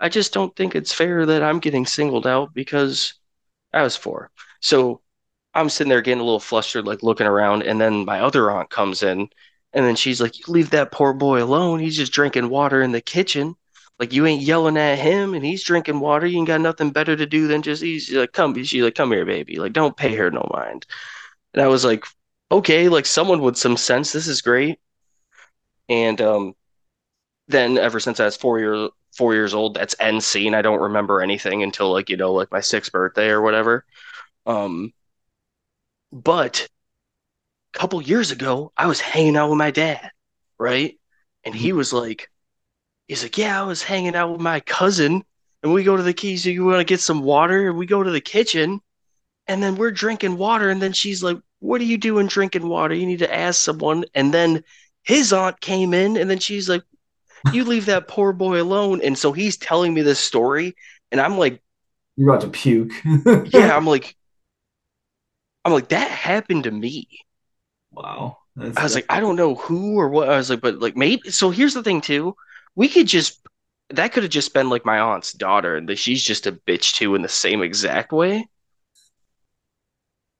[0.00, 3.14] i just don't think it's fair that i'm getting singled out because
[3.72, 4.30] i was four.
[4.60, 5.02] So
[5.54, 8.70] i'm sitting there getting a little flustered like looking around and then my other aunt
[8.70, 9.28] comes in
[9.72, 11.80] and then she's like you leave that poor boy alone.
[11.80, 13.56] He's just drinking water in the kitchen
[13.98, 16.26] like you ain't yelling at him and he's drinking water.
[16.26, 19.10] You ain't got nothing better to do than just he's like, come, she's like, come
[19.10, 19.58] here, baby.
[19.58, 20.86] Like, don't pay her no mind.
[21.54, 22.04] And I was like,
[22.50, 24.12] okay, like someone with some sense.
[24.12, 24.78] This is great.
[25.88, 26.54] And um,
[27.48, 30.54] then ever since I was four years four years old, that's end scene.
[30.54, 33.84] I don't remember anything until like you know like my sixth birthday or whatever.
[34.46, 34.92] Um,
[36.12, 36.68] but
[37.74, 40.10] a couple years ago, I was hanging out with my dad,
[40.58, 40.98] right?
[41.44, 42.30] And he was like,
[43.08, 45.24] He's like, yeah, I was hanging out with my cousin,
[45.62, 46.44] and we go to the keys.
[46.44, 47.68] You want to get some water?
[47.68, 48.80] And we go to the kitchen,
[49.46, 50.68] and then we're drinking water.
[50.68, 52.94] And then she's like, "What are you doing drinking water?
[52.94, 54.62] You need to ask someone." And then
[55.02, 56.82] his aunt came in, and then she's like,
[57.52, 60.76] "You leave that poor boy alone." And so he's telling me this story,
[61.10, 61.62] and I'm like,
[62.16, 62.92] "You're about to puke."
[63.54, 64.14] yeah, I'm like,
[65.64, 67.08] I'm like, that happened to me.
[67.90, 68.38] Wow.
[68.54, 70.28] That's, I was like, I don't know who or what.
[70.28, 71.30] I was like, but like maybe.
[71.30, 72.34] So here's the thing too
[72.78, 73.40] we could just
[73.90, 76.94] that could have just been like my aunt's daughter, and that she's just a bitch
[76.94, 78.46] too in the same exact way.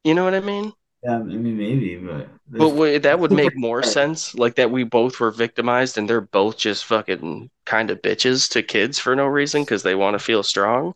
[0.04, 0.72] You know what I mean?
[1.02, 4.36] Yeah, I mean maybe, but but that would make more sense.
[4.36, 8.62] Like that we both were victimized, and they're both just fucking kind of bitches to
[8.62, 10.94] kids for no reason because they want to feel strong.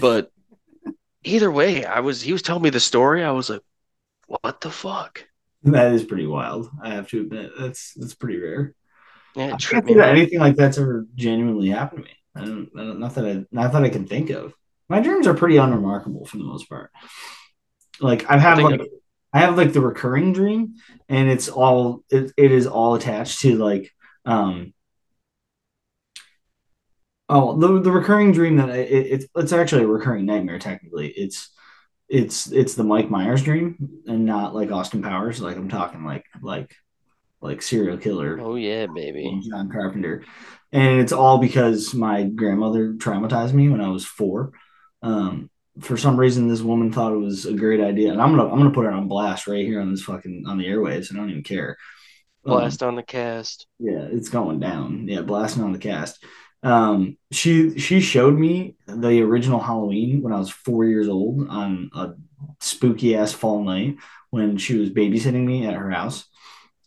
[0.00, 0.32] But
[1.22, 3.22] either way, I was he was telling me the story.
[3.22, 3.62] I was like,
[4.26, 5.24] what the fuck?
[5.62, 6.68] That is pretty wild.
[6.82, 8.74] I have to admit, that's that's pretty rare.
[9.34, 12.16] Yeah, I can't think that anything like that's ever genuinely happened to me.
[12.34, 14.54] I don't, I don't, not that I, not that I can think of.
[14.88, 16.90] My dreams are pretty unremarkable for the most part.
[18.00, 18.80] Like I've had like,
[19.32, 20.74] I have like the recurring dream,
[21.08, 23.90] and it's all it, it is all attached to like
[24.24, 24.72] um
[27.28, 31.08] oh the the recurring dream that it, it's it's actually a recurring nightmare technically.
[31.08, 31.50] It's
[32.08, 35.40] it's it's the Mike Myers dream and not like Austin Powers.
[35.40, 36.74] Like I'm talking like like
[37.42, 38.38] like serial killer.
[38.40, 39.40] Oh yeah, baby.
[39.48, 40.24] John Carpenter.
[40.72, 44.52] And it's all because my grandmother traumatized me when I was four.
[45.02, 45.50] Um,
[45.80, 48.58] for some reason, this woman thought it was a great idea, and I'm gonna I'm
[48.58, 51.12] gonna put it on blast right here on this fucking on the airwaves.
[51.12, 51.76] I don't even care.
[52.44, 53.66] Blast um, on the cast.
[53.78, 55.06] Yeah, it's going down.
[55.08, 56.24] Yeah, blasting on the cast.
[56.62, 61.90] Um, she she showed me the original Halloween when I was four years old on
[61.94, 62.12] a
[62.60, 63.96] spooky ass fall night
[64.30, 66.24] when she was babysitting me at her house.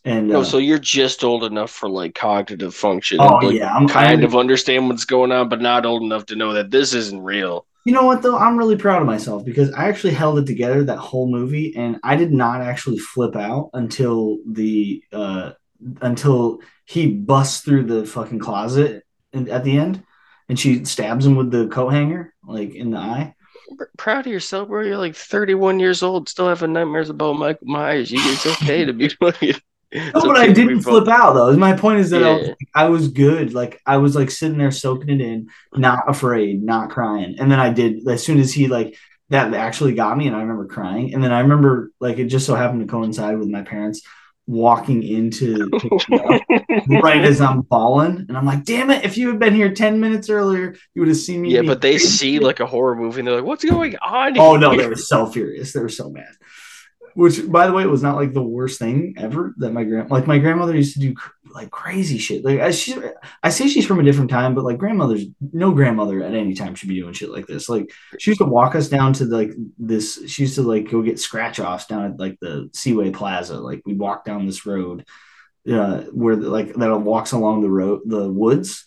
[0.06, 3.18] And no, uh, so you're just old enough for like cognitive function.
[3.20, 6.36] Oh like, yeah, I'm kind of understand what's going on, but not old enough to
[6.36, 7.66] know that this isn't real.
[7.84, 8.38] You know what though?
[8.38, 11.98] I'm really proud of myself because I actually held it together that whole movie, and
[12.04, 15.52] I did not actually flip out until the uh
[16.00, 20.04] until he busts through the fucking closet and at the end,
[20.48, 23.34] and she stabs him with the coat hanger like in the eye.
[23.98, 24.82] Proud of yourself, bro.
[24.82, 28.12] You're like 31 years old, still having nightmares about Michael Myers.
[28.12, 29.10] You, it's okay to be
[29.96, 31.56] no, but I didn't flip out though.
[31.56, 32.26] My point is that yeah.
[32.26, 33.54] I, was, I, was, good.
[33.54, 37.36] Like I was like sitting there soaking it in, not afraid, not crying.
[37.38, 38.96] And then I did as soon as he like
[39.30, 41.14] that actually got me, and I remember crying.
[41.14, 44.02] And then I remember like it just so happened to coincide with my parents
[44.46, 45.68] walking into
[47.02, 49.04] right as I'm falling, and I'm like, "Damn it!
[49.04, 51.80] If you had been here ten minutes earlier, you would have seen me." Yeah, but
[51.80, 54.86] they see like a horror movie, and they're like, "What's going on?" Oh no, they
[54.86, 55.72] were so furious.
[55.72, 56.32] They were so mad.
[57.16, 60.10] Which, by the way, it was not like the worst thing ever that my grand
[60.10, 61.14] like my grandmother used to do
[61.50, 62.44] like crazy shit.
[62.44, 62.94] Like I, she,
[63.42, 66.74] I say she's from a different time, but like grandmother's no grandmother at any time
[66.74, 67.70] should be doing shit like this.
[67.70, 70.28] Like she used to walk us down to like this.
[70.28, 73.58] She used to like go get scratch offs down at like the Seaway Plaza.
[73.58, 75.06] Like we walk down this road,
[75.66, 78.84] uh, where like that walks along the road, the woods.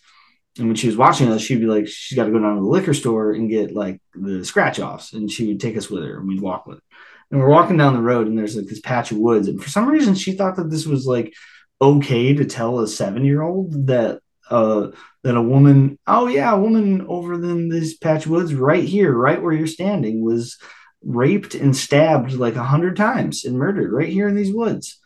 [0.56, 2.62] And when she was watching us, she'd be like, she's got to go down to
[2.62, 6.04] the liquor store and get like the scratch offs, and she would take us with
[6.04, 6.89] her, and we'd walk with her
[7.30, 9.68] and we're walking down the road and there's like this patch of woods and for
[9.68, 11.32] some reason she thought that this was like
[11.80, 14.88] okay to tell a seven year old that uh
[15.22, 19.12] that a woman oh yeah a woman over in this patch of woods right here
[19.12, 20.58] right where you're standing was
[21.02, 25.00] raped and stabbed like a hundred times and murdered right here in these woods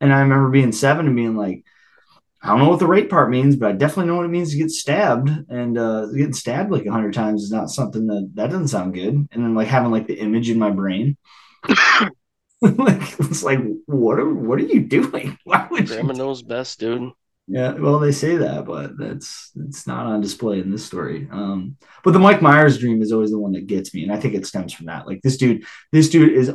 [0.00, 1.64] and i remember being seven and being like
[2.40, 4.52] I don't know what the rape part means, but I definitely know what it means
[4.52, 5.28] to get stabbed.
[5.48, 8.94] And uh, getting stabbed like a hundred times is not something that that doesn't sound
[8.94, 9.12] good.
[9.14, 11.16] And then like having like the image in my brain
[12.60, 15.38] like it's like what are what are you doing?
[15.44, 16.18] Why would Grandma you...
[16.18, 17.12] knows best, dude.
[17.50, 21.28] Yeah, well, they say that, but that's it's not on display in this story.
[21.32, 24.20] Um, but the Mike Myers dream is always the one that gets me, and I
[24.20, 25.06] think it stems from that.
[25.06, 26.52] Like this dude, this dude is.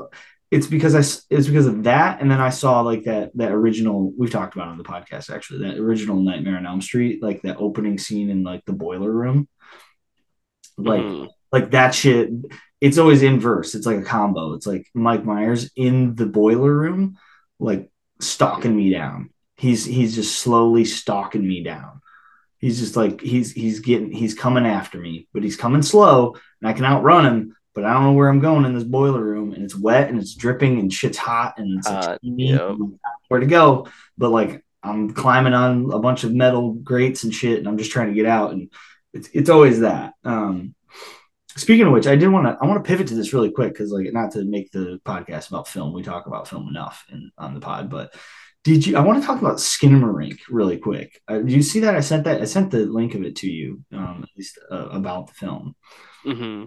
[0.52, 1.00] It's because I
[1.34, 4.68] it's because of that, and then I saw like that that original we've talked about
[4.68, 8.44] on the podcast actually that original Nightmare on Elm Street, like that opening scene in
[8.44, 9.48] like the boiler room,
[10.78, 11.28] like mm.
[11.52, 12.30] like that shit
[12.84, 13.76] it's always inverse.
[13.76, 14.56] It's like a combo.
[14.56, 17.17] It's like Mike Myers in the boiler room,
[17.58, 19.30] like stalking me down.
[19.56, 22.02] He's he's just slowly stalking me down.
[22.58, 26.67] He's just like he's he's getting he's coming after me, but he's coming slow, and
[26.67, 27.56] I can outrun him.
[27.74, 30.19] But I don't know where I'm going in this boiler room, and it's wet and
[30.19, 32.76] it's dripping and shit's hot and it's uh, yep.
[33.30, 33.88] where to go.
[34.17, 37.91] But like I'm climbing on a bunch of metal grates and shit, and I'm just
[37.91, 38.69] trying to get out, and
[39.13, 40.15] it's it's always that.
[40.26, 40.76] Um,
[41.56, 43.74] Speaking of which, I did want to I want to pivot to this really quick
[43.74, 45.94] because like not to make the podcast about film.
[45.94, 48.13] We talk about film enough in on the pod, but
[48.63, 48.98] did you?
[48.98, 51.22] I want to talk about Skinamarink really quick.
[51.28, 51.96] Uh, do you see that?
[51.96, 52.42] I sent that.
[52.42, 55.76] I sent the link of it to you, um, at least uh, about the film.
[56.26, 56.66] Mm-hmm.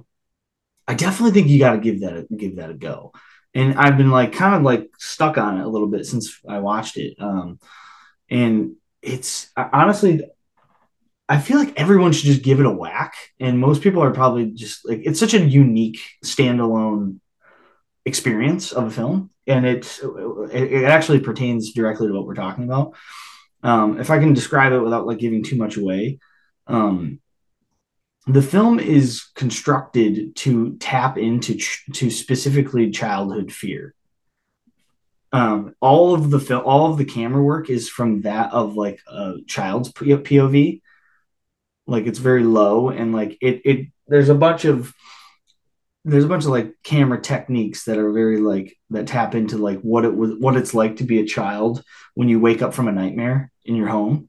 [0.86, 3.12] I definitely think you got to give that a, give that a go.
[3.54, 6.58] And I've been like kind of like stuck on it a little bit since I
[6.58, 7.16] watched it.
[7.18, 7.58] Um,
[8.28, 10.22] and it's honestly
[11.28, 13.14] I feel like everyone should just give it a whack.
[13.40, 17.18] And most people are probably just like, it's such a unique standalone
[18.04, 19.30] experience of a film.
[19.46, 20.00] And it,
[20.52, 22.94] it actually pertains directly to what we're talking about.
[23.62, 26.18] Um, if I can describe it without like giving too much away,
[26.66, 27.20] um,
[28.26, 33.94] the film is constructed to tap into ch- to specifically childhood fear.
[35.32, 39.00] Um, all of the film, all of the camera work is from that of like
[39.06, 40.80] a child's POV,
[41.86, 44.92] like it's very low and like it it there's a bunch of
[46.04, 49.80] there's a bunch of like camera techniques that are very like that tap into like
[49.80, 51.82] what it was what it's like to be a child
[52.14, 54.28] when you wake up from a nightmare in your home.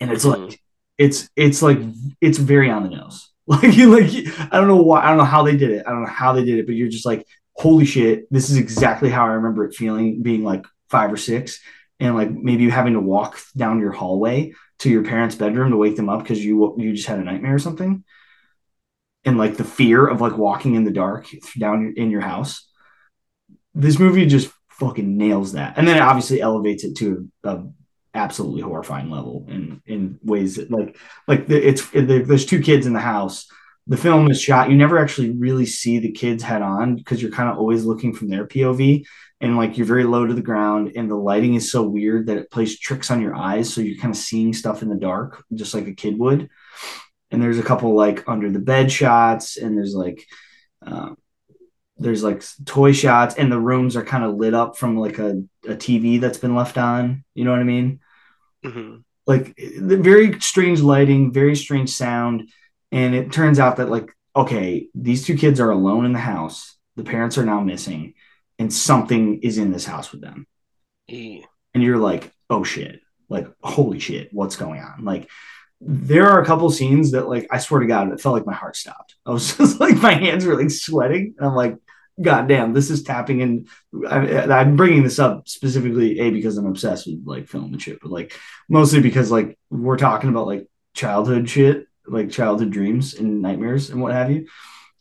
[0.00, 0.44] And it's mm-hmm.
[0.44, 0.60] like
[0.98, 1.78] it's it's like
[2.20, 3.30] it's very on the nose.
[3.46, 4.08] Like you like
[4.50, 5.84] i don't know why i don't know how they did it.
[5.86, 8.56] I don't know how they did it but you're just like holy shit this is
[8.56, 11.60] exactly how i remember it feeling being like five or six.
[12.00, 15.76] And like maybe you having to walk down your hallway to your parents' bedroom to
[15.76, 18.04] wake them up because you you just had a nightmare or something,
[19.24, 22.68] and like the fear of like walking in the dark down in your house.
[23.74, 27.64] This movie just fucking nails that, and then it obviously elevates it to a, a
[28.14, 30.96] absolutely horrifying level in in ways that like
[31.26, 33.46] like the, it's there's two kids in the house.
[33.86, 37.30] The film is shot you never actually really see the kids head on because you're
[37.30, 39.04] kind of always looking from their pov
[39.44, 42.38] and like you're very low to the ground and the lighting is so weird that
[42.38, 45.44] it plays tricks on your eyes so you're kind of seeing stuff in the dark
[45.54, 46.48] just like a kid would.
[47.30, 50.24] And there's a couple like under the bed shots and there's like
[50.82, 51.18] um,
[51.98, 55.42] there's like toy shots and the rooms are kind of lit up from like a,
[55.64, 58.00] a tv that's been left on you know what i mean?
[58.64, 58.96] Mm-hmm.
[59.26, 62.50] like the very strange lighting very strange sound
[62.92, 66.76] and it turns out that like okay these two kids are alone in the house.
[66.96, 68.14] The parents are now missing
[68.58, 70.46] and something is in this house with them.
[71.08, 71.44] E.
[71.74, 75.04] And you're like, oh shit, like holy shit, what's going on?
[75.04, 75.28] Like
[75.80, 78.54] there are a couple scenes that like I swear to God, it felt like my
[78.54, 79.16] heart stopped.
[79.26, 81.76] I was just like my hands were like sweating, and I'm like,
[82.20, 83.66] God damn, this is tapping in.
[84.08, 88.00] I, am bringing this up specifically a because I'm obsessed with like film and shit,
[88.00, 88.38] but like
[88.68, 94.00] mostly because like we're talking about like childhood shit, like childhood dreams and nightmares and
[94.00, 94.46] what have you.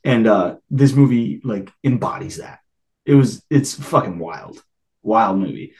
[0.04, 2.60] And uh this movie like embodies that
[3.06, 4.64] it was it's fucking wild.
[5.02, 5.74] wild movie.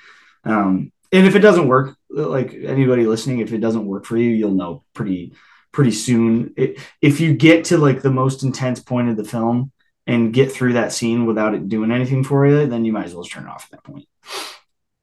[0.44, 4.30] Um, and if it doesn't work, like anybody listening, if it doesn't work for you,
[4.30, 5.34] you'll know pretty
[5.72, 6.54] pretty soon.
[6.58, 9.72] It, if you get to like the most intense point of the film
[10.08, 13.14] and get through that scene without it doing anything for you, then you might as
[13.14, 14.08] well just turn it off at that point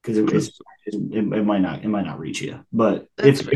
[0.01, 0.53] because it,
[0.85, 2.63] it, it, might not it might not reach you.
[2.71, 3.47] But if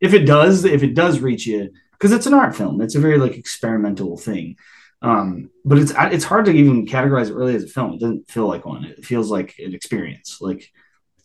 [0.00, 3.00] if it does, if it does reach you, because it's an art film, it's a
[3.00, 4.56] very like experimental thing.
[5.02, 7.94] Um, but it's it's hard to even categorize it really as a film.
[7.94, 8.84] It doesn't feel like one.
[8.84, 10.40] It feels like an experience.
[10.40, 10.70] Like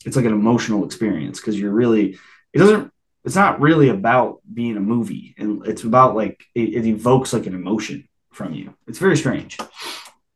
[0.05, 2.17] it's like an emotional experience because you're really
[2.53, 2.91] it doesn't
[3.23, 7.45] it's not really about being a movie and it's about like it, it evokes like
[7.45, 8.73] an emotion from you.
[8.87, 9.57] It's very strange.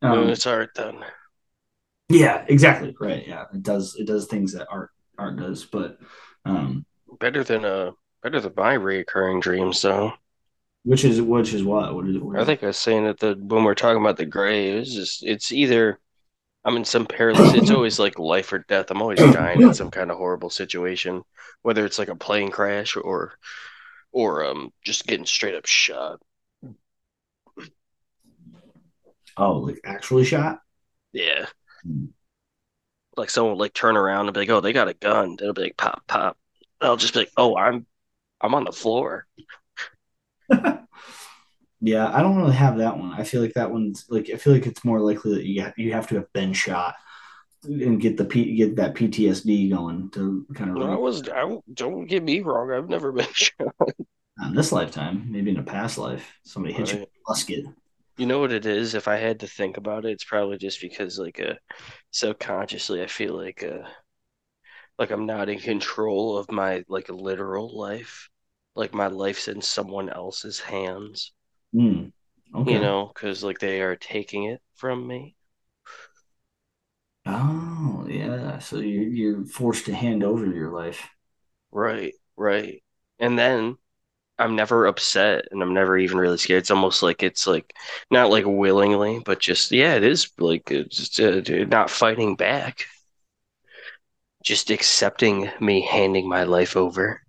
[0.01, 1.03] Um, it's art then.
[2.09, 2.95] Yeah, exactly.
[2.99, 3.27] Right.
[3.27, 3.95] Yeah, it does.
[3.95, 5.97] It does things that art art does, but
[6.45, 6.85] um,
[7.19, 10.13] better than uh better than my reoccurring dreams though.
[10.85, 11.95] Which is which is what?
[11.95, 12.21] What is it?
[12.37, 15.23] I think I was saying that the when we're talking about the grave, it's just
[15.23, 15.99] it's either
[16.63, 17.53] I'm in some perilous.
[17.55, 18.91] It's always like life or death.
[18.91, 21.23] I'm always dying in some kind of horrible situation,
[21.63, 23.39] whether it's like a plane crash or
[24.11, 26.21] or um just getting straight up shot.
[29.37, 30.59] Oh, like actually shot?
[31.13, 31.47] Yeah.
[31.83, 32.05] Hmm.
[33.17, 35.63] Like someone like turn around and be like, "Oh, they got a gun." It'll be
[35.63, 36.37] like pop, pop.
[36.81, 37.85] I'll just be like, "Oh, I'm
[38.41, 39.27] I'm on the floor."
[41.81, 43.13] yeah, I don't really have that one.
[43.13, 45.73] I feel like that one's like I feel like it's more likely that you have,
[45.77, 46.95] you have to have been shot
[47.63, 50.77] and get the P, get that PTSD going to kind of.
[50.77, 51.27] No, I was.
[51.29, 52.71] I don't get me wrong.
[52.71, 53.73] I've never been shot.
[54.37, 56.93] Not in this lifetime, maybe in a past life, somebody hit right.
[56.93, 57.65] you with a musket.
[58.17, 58.95] You know what it is?
[58.95, 61.55] If I had to think about it, it's probably just because like uh
[62.11, 63.87] subconsciously I feel like uh
[64.97, 68.29] like I'm not in control of my like literal life.
[68.75, 71.33] Like my life's in someone else's hands.
[71.73, 72.11] Mm,
[72.53, 72.75] okay.
[72.75, 75.37] You know, because like they are taking it from me.
[77.27, 81.07] Oh yeah, so you're you're forced to hand over your life.
[81.71, 82.83] Right, right,
[83.19, 83.77] and then
[84.39, 86.59] I'm never upset and I'm never even really scared.
[86.59, 87.73] It's almost like it's like
[88.11, 92.85] not like willingly, but just yeah, it is like it's uh, not fighting back.
[94.45, 97.24] Just accepting me handing my life over.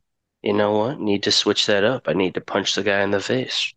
[0.46, 1.00] You know what?
[1.00, 2.04] Need to switch that up.
[2.06, 3.74] I need to punch the guy in the face.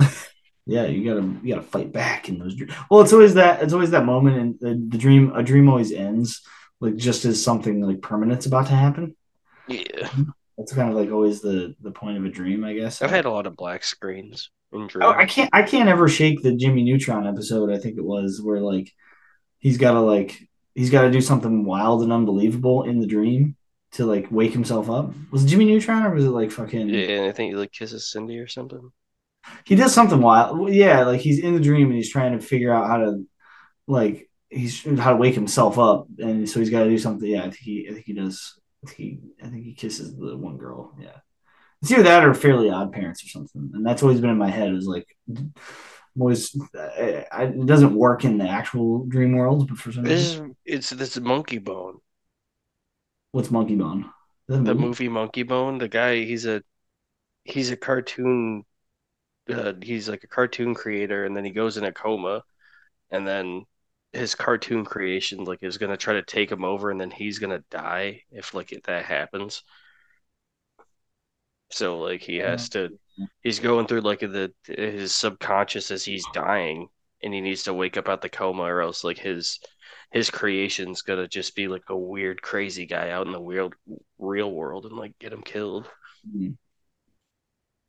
[0.66, 2.74] yeah, you gotta you gotta fight back in those dreams.
[2.90, 5.68] Well, it's always that it's always that moment, and the, uh, the dream a dream
[5.68, 6.42] always ends
[6.80, 9.14] like just as something like permanent's about to happen.
[9.68, 10.10] Yeah.
[10.58, 13.00] That's kind of like always the the point of a dream, I guess.
[13.00, 15.06] I've had a lot of black screens in dreams.
[15.06, 17.70] Oh, I can't I can't ever shake the Jimmy Neutron episode.
[17.70, 18.92] I think it was where like
[19.60, 23.54] he's got to like he's got to do something wild and unbelievable in the dream
[23.94, 25.12] to like wake himself up.
[25.30, 26.88] Was it Jimmy Neutron or was it like fucking?
[26.88, 28.90] Yeah, and I think he like kisses Cindy or something.
[29.64, 30.70] He does something wild.
[30.70, 33.24] Yeah, like he's in the dream and he's trying to figure out how to
[33.86, 37.28] like he's how to wake himself up, and so he's got to do something.
[37.28, 38.58] Yeah, I think he I think he does
[38.96, 40.96] he I think he kisses the one girl.
[41.00, 41.18] Yeah,
[41.82, 44.50] it's either that or Fairly Odd Parents or something, and that's always been in my
[44.50, 44.68] head.
[44.68, 45.06] It was like
[46.18, 50.56] always I, I, it doesn't work in the actual dream world, but for some reason
[50.64, 51.98] it's this Monkey Bone.
[53.34, 54.08] What's Monkey Bone?
[54.46, 54.74] The movie?
[54.74, 55.78] movie Monkey Bone.
[55.78, 56.62] The guy he's a
[57.42, 58.64] he's a cartoon.
[59.50, 62.44] Uh, he's like a cartoon creator, and then he goes in a coma,
[63.10, 63.64] and then
[64.12, 67.64] his cartoon creation like is gonna try to take him over and then he's gonna
[67.70, 69.64] die if like if that happens
[71.70, 72.90] so like he has to
[73.42, 76.88] he's going through like the his subconscious as he's dying
[77.22, 79.58] and he needs to wake up out the coma or else like his
[80.14, 83.70] his creation's gonna just be like a weird crazy guy out in the real
[84.18, 85.86] real world and like get him killed
[86.26, 86.52] mm-hmm.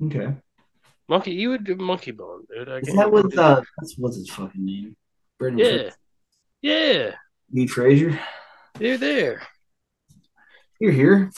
[0.07, 0.35] okay
[1.07, 4.29] monkey you would do monkey bone dude I is that what uh, that's what's his
[4.29, 4.97] fucking name
[5.39, 5.91] yeah
[6.65, 7.11] yeah.
[7.51, 8.19] Meet Frazier.
[8.79, 9.43] You're there.
[10.79, 11.31] You're here.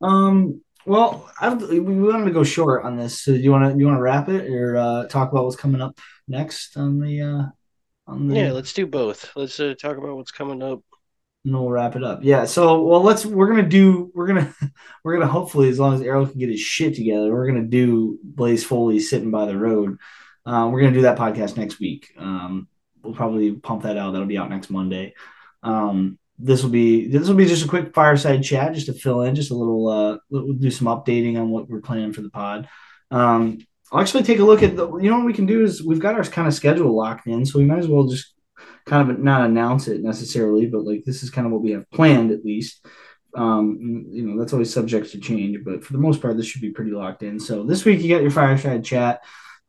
[0.00, 0.62] Um.
[0.86, 3.20] Well, I've, we wanted to go short on this.
[3.20, 5.56] So, do you want to you want to wrap it or uh, talk about what's
[5.56, 7.42] coming up next on the uh,
[8.08, 8.34] the?
[8.34, 9.30] Yeah, let's do both.
[9.36, 10.80] Let's uh, talk about what's coming up.
[11.44, 12.20] And we'll wrap it up.
[12.22, 12.44] Yeah.
[12.46, 13.24] So, well, let's.
[13.24, 14.10] We're gonna do.
[14.14, 14.54] We're gonna.
[15.04, 18.18] We're gonna hopefully, as long as Erroll can get his shit together, we're gonna do
[18.22, 19.96] Blaze Foley sitting by the road.
[20.44, 22.12] Uh, we're gonna do that podcast next week.
[22.18, 22.68] Um,
[23.02, 24.12] we'll probably pump that out.
[24.12, 25.14] That'll be out next Monday.
[25.62, 29.22] Um, this will be this will be just a quick fireside chat, just to fill
[29.22, 29.88] in, just a little.
[29.88, 32.68] Uh, we'll do some updating on what we're planning for the pod.
[33.10, 33.58] Um,
[33.92, 34.86] I'll actually take a look at the.
[34.98, 37.44] You know what we can do is we've got our kind of schedule locked in,
[37.46, 38.34] so we might as well just
[38.86, 41.90] kind of not announce it necessarily, but like this is kind of what we have
[41.90, 42.84] planned at least.
[43.34, 46.62] Um, you know, that's always subject to change, but for the most part, this should
[46.62, 47.38] be pretty locked in.
[47.38, 49.20] So this week you got your fireside chat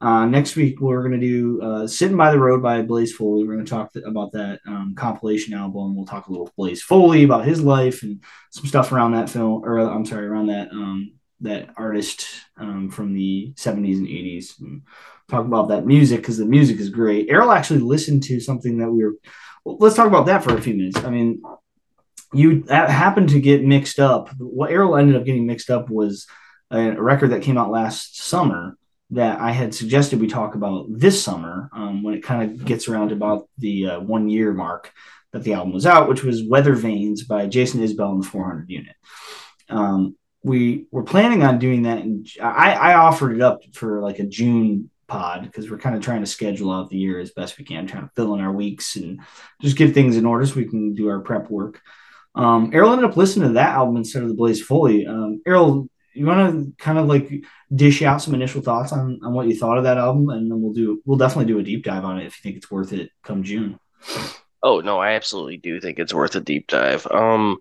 [0.01, 3.43] Uh, next week we're going to do uh, "Sitting by the Road" by Blaze Foley.
[3.45, 5.93] We're going to talk th- about that um, compilation album.
[5.95, 9.61] We'll talk a little Blaze Foley about his life and some stuff around that film,
[9.65, 12.27] or I'm sorry, around that um, that artist
[12.57, 14.59] um, from the 70s and 80s.
[14.59, 14.81] And
[15.29, 17.29] talk about that music because the music is great.
[17.29, 19.13] Erroll actually listened to something that we were.
[19.63, 20.97] Well, let's talk about that for a few minutes.
[20.97, 21.41] I mean,
[22.33, 24.29] you happened to get mixed up.
[24.37, 26.27] What Erroll ended up getting mixed up was
[26.71, 28.77] a, record that came out last summer
[29.11, 32.87] that I had suggested we talk about this summer um, when it kind of gets
[32.87, 34.91] around about the uh, one year mark
[35.31, 38.95] that the album was out, which was Weathervanes by Jason Isbell and the 400 Unit.
[39.67, 44.19] Um, we were planning on doing that, and I, I offered it up for like
[44.19, 47.57] a June pod because we're kind of trying to schedule out the year as best
[47.57, 49.19] we can, trying to fill in our weeks and
[49.61, 51.81] just get things in order so we can do our prep work.
[52.35, 55.05] Um, Erroll ended up listening to that album instead of the Blaze Foley.
[55.05, 59.33] Um, Erroll, you want to kind of like dish out some initial thoughts on, on
[59.33, 61.83] what you thought of that album, and then we'll do we'll definitely do a deep
[61.83, 63.79] dive on it if you think it's worth it come June.
[64.61, 67.07] Oh no, I absolutely do think it's worth a deep dive.
[67.07, 67.57] Um,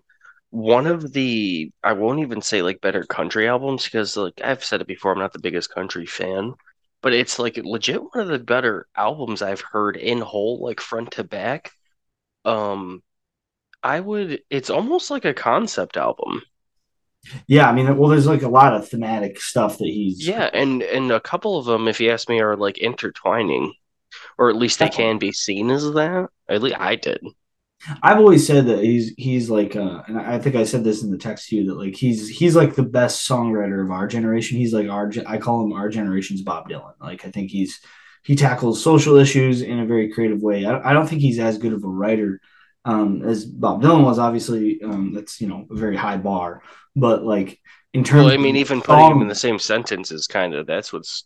[0.51, 4.81] one of the I won't even say like better country albums because like I've said
[4.81, 6.53] it before, I'm not the biggest country fan,
[7.01, 11.11] but it's like legit one of the better albums I've heard in whole, like front
[11.11, 11.71] to back.
[12.45, 13.03] Um,
[13.83, 14.41] I would.
[14.49, 16.41] It's almost like a concept album.
[17.47, 20.25] Yeah, I mean, well, there's like a lot of thematic stuff that he's.
[20.25, 23.73] Yeah, and and a couple of them, if you ask me, are like intertwining,
[24.37, 26.29] or at least they can be seen as that.
[26.47, 27.21] At least I did.
[28.03, 31.11] I've always said that he's he's like, uh, and I think I said this in
[31.11, 34.57] the text to you that like he's he's like the best songwriter of our generation.
[34.57, 36.93] He's like our I call him our generation's Bob Dylan.
[36.99, 37.79] Like I think he's
[38.23, 40.65] he tackles social issues in a very creative way.
[40.65, 42.41] I, I don't think he's as good of a writer
[42.85, 44.19] um, as Bob Dylan was.
[44.19, 46.61] Obviously, um, that's you know a very high bar,
[46.95, 47.59] but like
[47.93, 50.53] in terms, well, I mean, even putting song, him in the same sentence is kind
[50.53, 51.25] of that's what's.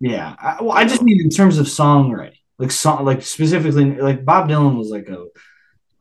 [0.00, 4.24] Yeah, I, well, I just mean in terms of songwriting, like song, like specifically, like
[4.24, 5.26] Bob Dylan was like a,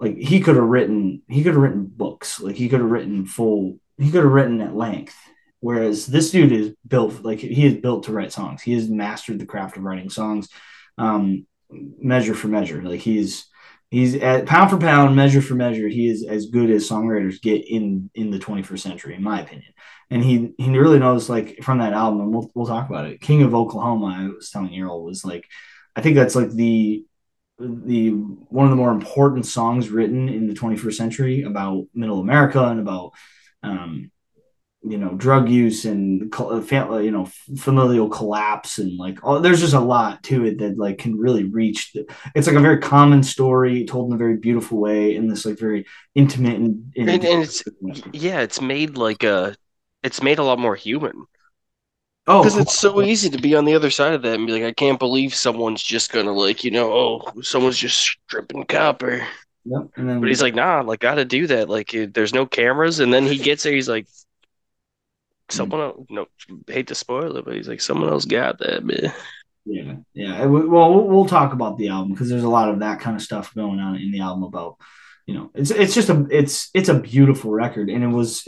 [0.01, 3.25] like he could have written, he could have written books, like he could have written
[3.25, 5.15] full, he could have written at length.
[5.59, 8.63] Whereas this dude is built, like he is built to write songs.
[8.63, 10.49] He has mastered the craft of writing songs,
[10.97, 12.81] um, measure for measure.
[12.81, 13.47] Like he's
[13.91, 17.63] he's at pound for pound, measure for measure, he is as good as songwriters get
[17.69, 19.71] in in the 21st century, in my opinion.
[20.09, 23.21] And he he really knows like from that album, and we'll we'll talk about it.
[23.21, 25.47] King of Oklahoma, I was telling Erroll was like,
[25.95, 27.05] I think that's like the
[27.61, 32.63] the one of the more important songs written in the 21st century about middle America
[32.63, 33.11] and about
[33.63, 34.11] um,
[34.83, 39.73] you know drug use and uh, you know familial collapse and like oh, there's just
[39.73, 43.21] a lot to it that like can really reach the, it's like a very common
[43.21, 45.85] story told in a very beautiful way in this like very
[46.15, 47.63] intimate and, and, and, and it's
[48.13, 49.55] yeah it's made like a
[50.01, 51.25] it's made a lot more human
[52.27, 54.53] oh because it's so easy to be on the other side of that and be
[54.53, 59.25] like i can't believe someone's just gonna like you know oh someone's just stripping copper
[59.65, 59.89] Yep.
[59.95, 61.69] Then, but he's like, nah, like, gotta do that.
[61.69, 62.99] Like, eh, there's no cameras.
[62.99, 63.73] And then he gets there.
[63.73, 64.07] He's like,
[65.49, 66.27] someone else, no,
[66.67, 69.13] hate to spoil it, but he's like, someone else got that, man.
[69.65, 70.45] Yeah, yeah.
[70.45, 73.53] Well, we'll talk about the album because there's a lot of that kind of stuff
[73.53, 74.77] going on in the album about,
[75.25, 78.47] you know, it's it's just a it's it's a beautiful record, and it was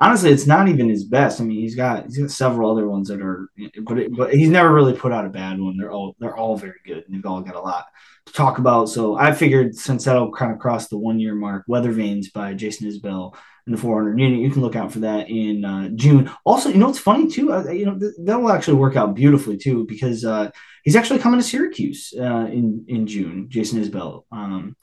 [0.00, 1.40] honestly, it's not even his best.
[1.40, 3.48] I mean, he's got he's got several other ones that are,
[3.82, 5.76] but it, but he's never really put out a bad one.
[5.76, 7.86] They're all they're all very good, and they've all got a lot
[8.26, 8.88] to talk about.
[8.88, 12.90] So I figured since that'll kind of cross the one year mark, Weathervanes by Jason
[12.90, 13.34] Isbell
[13.66, 14.40] in the 400 unit.
[14.40, 16.30] You can look out for that in uh, June.
[16.44, 17.52] Also, you know what's funny too?
[17.52, 20.50] Uh, you know th- that will actually work out beautifully too because uh,
[20.82, 23.46] he's actually coming to Syracuse uh, in in June.
[23.48, 24.24] Jason Isbell.
[24.32, 24.76] Um,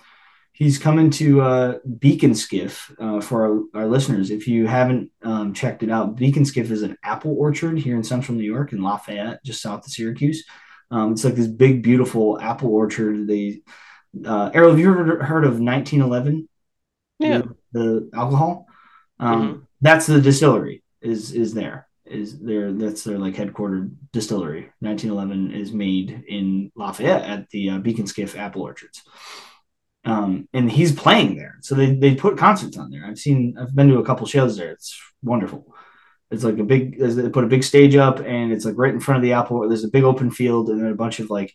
[0.58, 4.32] he's coming to uh, Beak & Skiff uh, for our, our, listeners.
[4.32, 7.96] If you haven't um, checked it out, Beak & Skiff is an apple orchard here
[7.96, 10.44] in Central New York in Lafayette, just south of Syracuse.
[10.90, 13.28] Um, it's like this big, beautiful apple orchard.
[13.28, 13.62] They,
[14.26, 16.50] uh, Erroll, have you ever heard of 1911?
[17.20, 17.38] Yeah.
[17.38, 18.68] The, the alcohol.
[19.20, 19.60] Um, mm-hmm.
[19.82, 24.72] That's the distillery is is there is there that's their like headquartered distillery.
[24.80, 29.04] 1911 is made in Lafayette at the uh, Beak & Skiff Apple Orchards.
[30.08, 33.06] Um, and he's playing there, so they they put concerts on there.
[33.06, 34.72] I've seen I've been to a couple shows there.
[34.72, 35.76] It's wonderful.
[36.32, 39.02] It's like a big they put a big stage up, and it's like right in
[39.02, 39.68] front of the apple.
[39.68, 41.54] There's a big open field, and then a bunch of like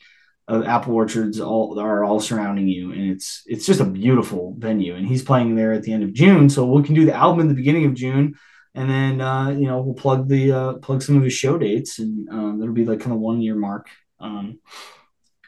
[0.49, 4.97] of apple orchards all are all surrounding you and it's it's just a beautiful venue
[4.97, 7.41] and he's playing there at the end of june so we can do the album
[7.41, 8.35] in the beginning of june
[8.75, 12.01] and then uh, you know we'll plug the uh, plug some of his show dates
[12.01, 13.89] and um, that'll be like kind of one year mark
[14.19, 14.59] um,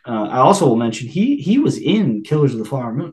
[0.06, 3.12] uh, i also will mention he he was in killers of the flower moon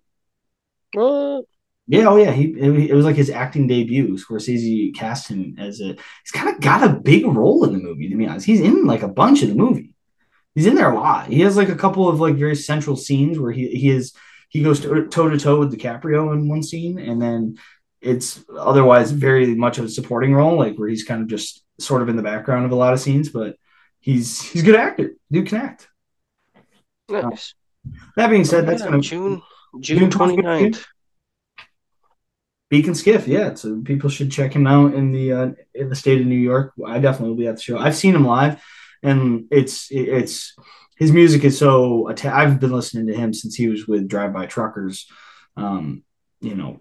[0.93, 1.45] what
[1.91, 4.17] yeah, oh yeah, he it, was like his acting debut.
[4.17, 5.87] Scorsese cast him as a.
[6.23, 8.07] He's kind of got a big role in the movie.
[8.07, 9.93] To be honest, he's in like a bunch of the movie.
[10.55, 11.27] He's in there a lot.
[11.27, 14.13] He has like a couple of like very central scenes where he he is
[14.47, 17.57] he goes toe to toe with DiCaprio in one scene, and then
[17.99, 22.01] it's otherwise very much of a supporting role, like where he's kind of just sort
[22.01, 23.57] of in the background of a lot of scenes, but
[23.99, 25.15] he's he's a good actor.
[25.29, 25.89] Dude can act.
[27.09, 27.53] Nice.
[28.15, 29.41] That being said, that's yeah, gonna June
[29.79, 30.85] June 29th.
[32.69, 33.53] Beak & Skiff, yeah.
[33.53, 36.73] So people should check him out in the uh, in the state of New York.
[36.85, 37.77] I definitely will be at the show.
[37.77, 38.63] I've seen him live,
[39.03, 40.55] and it's it's
[40.97, 42.09] his music is so.
[42.09, 45.07] atta- I've been listening to him since he was with Drive By Truckers.
[45.57, 46.03] Um,
[46.39, 46.79] you know,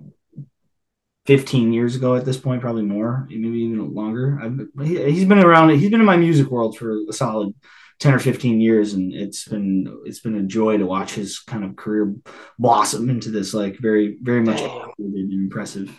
[1.27, 4.39] 15 years ago at this point, probably more, maybe even longer.
[4.41, 5.71] I've, he, he's been around.
[5.71, 7.53] He's been in my music world for a solid
[8.01, 11.65] 10 or 15 years, and it's been it's been a joy to watch his kind
[11.65, 12.15] of career
[12.59, 14.61] blossom into this like very very much
[14.99, 15.95] impressive.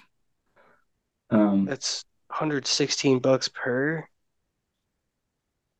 [1.29, 4.05] Um, That's 116 bucks per.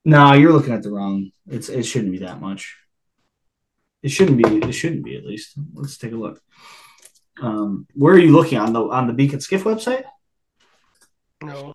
[0.06, 1.32] no, you're looking at the wrong.
[1.48, 2.78] It's it shouldn't be that much.
[4.04, 4.68] It shouldn't be.
[4.68, 5.56] It shouldn't be at least.
[5.74, 6.40] Let's take a look.
[7.42, 10.04] Um, where are you looking on the on the Beak & Skiff website?
[11.42, 11.74] No.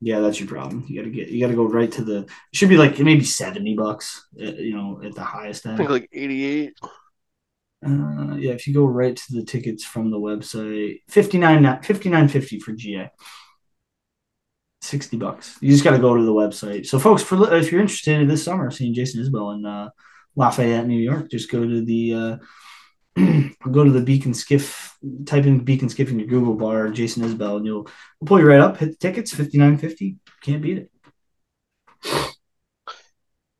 [0.00, 0.84] Yeah, that's your problem.
[0.88, 2.18] You gotta get you gotta go right to the.
[2.18, 4.26] It should be like maybe seventy bucks.
[4.40, 5.78] uh, You know, at the highest I end.
[5.78, 6.74] think like 88.
[7.86, 12.72] Uh, yeah, if you go right to the tickets from the website, 59 59.50 for
[12.72, 13.10] GA.
[14.82, 15.56] 60 bucks.
[15.60, 16.86] You just got to go to the website.
[16.86, 19.90] So folks, for if you're interested in this summer seeing Jason Isbell in uh,
[20.36, 22.36] Lafayette, New York, just go to the uh,
[23.70, 26.88] go to the Beak & Skiff, type in Beak & Skiff in your Google bar,
[26.90, 27.88] Jason Isbell, and you'll
[28.24, 28.76] pull you right up.
[28.76, 30.16] Hit the tickets, 59.50.
[30.42, 30.90] Can't beat it.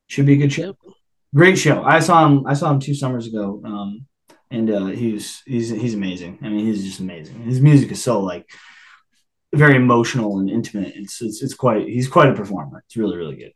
[0.09, 0.77] Should be a good show
[1.37, 1.83] great show.
[1.85, 2.47] I saw him.
[2.47, 4.07] I saw him two summers ago, um,
[4.51, 6.39] and uh, he's he's he's amazing.
[6.43, 7.43] I mean, he's just amazing.
[7.43, 8.49] His music is so like
[9.55, 10.95] very emotional and intimate.
[10.97, 11.87] It's it's it's quite.
[11.87, 12.83] He's quite a performer.
[12.87, 13.53] It's really really good.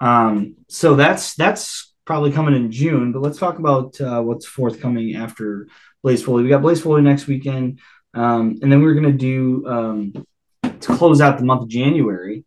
[0.00, 3.12] Um, so that's that's probably coming in June.
[3.12, 5.68] But let's talk about uh, what's forthcoming after
[6.02, 6.42] Blaze Foley.
[6.42, 7.80] We got Blaze Foley next weekend,
[8.14, 10.26] um, and then we're gonna do um,
[10.62, 12.44] to close out the month of January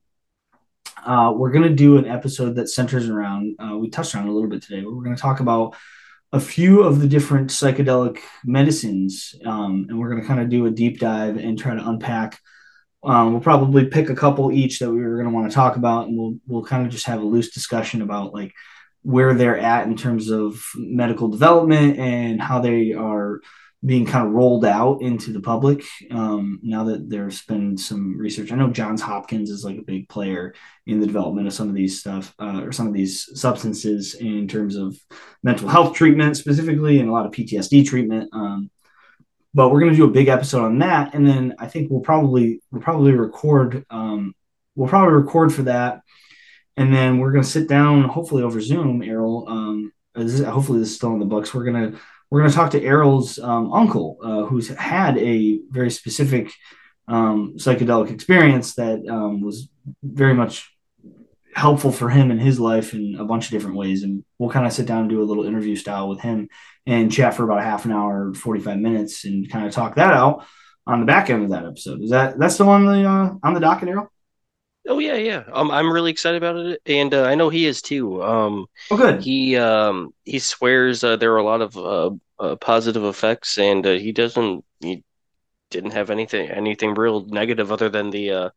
[1.07, 4.31] uh, we're going to do an episode that centers around, uh, we touched on a
[4.31, 5.73] little bit today, but we're going to talk about
[6.33, 9.33] a few of the different psychedelic medicines.
[9.45, 12.39] Um, and we're going to kind of do a deep dive and try to unpack.
[13.05, 15.77] Um, we'll probably pick a couple each that we were going to want to talk
[15.77, 18.53] about, and we'll we'll kind of just have a loose discussion about like
[19.03, 23.39] where they're at in terms of medical development and how they are
[23.85, 28.51] being kind of rolled out into the public um, now that there's been some research.
[28.51, 30.55] I know Johns Hopkins is like a big player
[30.87, 34.47] in the development of some of these stuff uh, or some of these substances in
[34.47, 34.97] terms of
[35.43, 38.29] mental health treatment specifically and a lot of PTSD treatment.
[38.33, 38.71] Um,
[39.53, 42.01] but we're going to do a big episode on that, and then I think we'll
[42.01, 44.35] probably we'll probably record um,
[44.75, 46.01] we'll probably record for that,
[46.77, 49.01] and then we're going to sit down hopefully over Zoom.
[49.01, 51.53] Erroll, um, this is, hopefully this is still in the books.
[51.53, 51.99] We're gonna
[52.29, 56.51] we're going to talk to Erroll's um, uncle, uh, who's had a very specific
[57.07, 59.69] um, psychedelic experience that um, was
[60.03, 60.69] very much
[61.55, 64.03] helpful for him in his life in a bunch of different ways.
[64.03, 66.49] And we'll kind of sit down and do a little interview style with him
[66.85, 70.13] and chat for about a half an hour, 45 minutes, and kind of talk that
[70.13, 70.45] out
[70.85, 72.01] on the back end of that episode.
[72.01, 74.09] Is that that's still on the uh, on the docket, Erroll?
[74.87, 75.43] Oh yeah, yeah.
[75.51, 78.23] Um, I'm really excited about it, and uh, I know he is too.
[78.23, 79.23] Um, Oh, good.
[79.23, 83.85] he um he swears uh, there are a lot of uh, uh positive effects, and
[83.85, 85.03] uh, he doesn't he
[85.71, 88.49] didn't have anything anything real negative other than the uh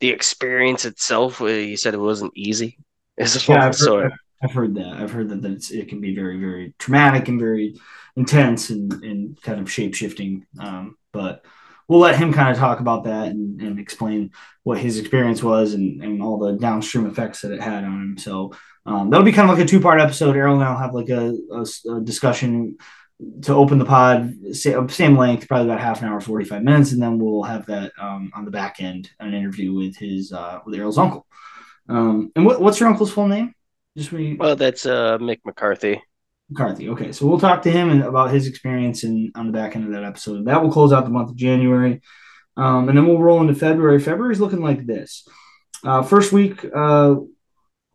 [0.00, 1.38] the experience itself.
[1.38, 2.78] He said it wasn't easy.
[3.18, 3.68] As Yeah.
[3.68, 4.94] I've heard, I've heard that.
[4.94, 7.74] I've heard that, that it's, it can be very, very traumatic and very
[8.16, 10.46] intense and, and kind of shape shifting.
[10.58, 11.44] Um, but
[11.88, 14.30] we'll let him kind of talk about that and, and explain
[14.62, 18.18] what his experience was and, and all the downstream effects that it had on him.
[18.18, 18.52] So
[18.86, 20.36] um, that'll be kind of like a two part episode.
[20.36, 22.76] Erroll and I'll have like a, a- a discussion
[23.42, 26.92] to open the pod, sa- same length, probably about half an hour, 45 minutes.
[26.92, 30.58] And then we'll have that um, on the back end, an interview with his, uh,
[30.66, 31.26] with Erroll's uncle.
[31.88, 33.54] Um, and what, what's your uncle's full name?
[33.96, 36.02] Just we well, that's uh Mick McCarthy.
[36.52, 36.88] McCarthy.
[36.90, 39.84] Okay, so we'll talk to him and about his experience and on the back end
[39.84, 40.44] of that episode.
[40.44, 42.00] That will close out the month of January,
[42.56, 43.98] um, and then we'll roll into February.
[43.98, 45.26] February's looking like this.
[45.84, 47.16] Uh, first week, uh,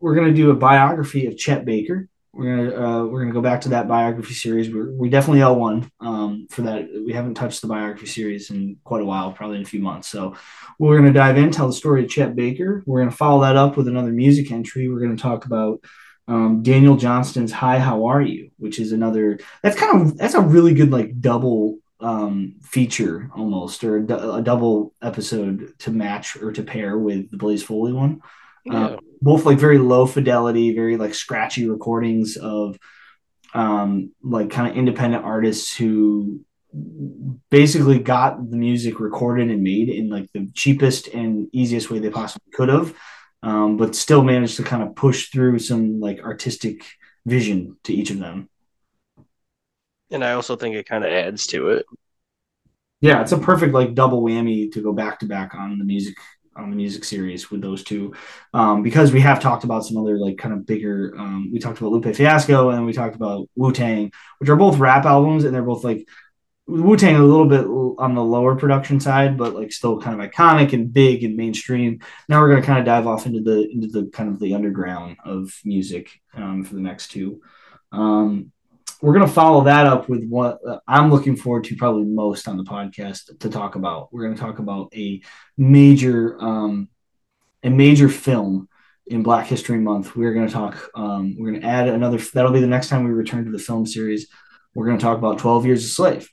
[0.00, 2.08] we're gonna do a biography of Chet Baker.
[2.32, 4.72] We're gonna uh, we're gonna go back to that biography series.
[4.72, 6.88] We're, we definitely L one um, for that.
[7.04, 10.08] We haven't touched the biography series in quite a while, probably in a few months.
[10.08, 10.36] So
[10.78, 12.82] we're gonna dive in, tell the story of Chet Baker.
[12.86, 14.88] We're gonna follow that up with another music entry.
[14.88, 15.82] We're gonna talk about
[16.28, 19.38] um, Daniel Johnston's "Hi, How Are You," which is another.
[19.62, 24.42] That's kind of that's a really good like double um, feature almost, or a, a
[24.42, 28.20] double episode to match or to pair with the Blaze Foley one.
[28.70, 32.78] Uh, both like very low fidelity, very like scratchy recordings of
[33.54, 36.40] um, like kind of independent artists who
[37.50, 42.10] basically got the music recorded and made in like the cheapest and easiest way they
[42.10, 42.94] possibly could have,
[43.42, 46.84] um, but still managed to kind of push through some like artistic
[47.26, 48.48] vision to each of them.
[50.10, 51.86] And I also think it kind of adds to it.
[53.00, 56.16] Yeah, it's a perfect like double whammy to go back to back on the music
[56.56, 58.12] on the music series with those two,
[58.52, 61.14] um, because we have talked about some other like kind of bigger.
[61.16, 64.78] Um, we talked about Lupe Fiasco and we talked about Wu Tang, which are both
[64.78, 66.08] rap albums and they're both like
[66.68, 67.64] Wu Tang a little bit
[67.98, 72.00] on the lower production side, but like still kind of iconic and big and mainstream.
[72.28, 75.16] Now we're gonna kind of dive off into the into the kind of the underground
[75.24, 77.40] of music um, for the next two.
[77.90, 78.52] Um,
[79.00, 82.58] we're gonna follow that up with what uh, I'm looking forward to probably most on
[82.58, 84.12] the podcast to talk about.
[84.12, 85.22] We're gonna talk about a
[85.56, 86.90] major um,
[87.62, 88.68] a major film
[89.06, 90.14] in Black History Month.
[90.14, 90.90] We're gonna talk.
[90.94, 92.18] Um, we're gonna add another.
[92.18, 94.28] That'll be the next time we return to the film series.
[94.74, 96.28] We're gonna talk about Twelve Years a Slave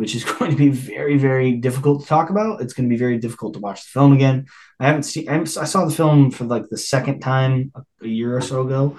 [0.00, 2.62] which is going to be very, very difficult to talk about.
[2.62, 4.46] It's going to be very difficult to watch the film again.
[4.80, 5.28] I haven't seen.
[5.28, 7.70] I saw the film for like the second time
[8.02, 8.96] a year or so ago,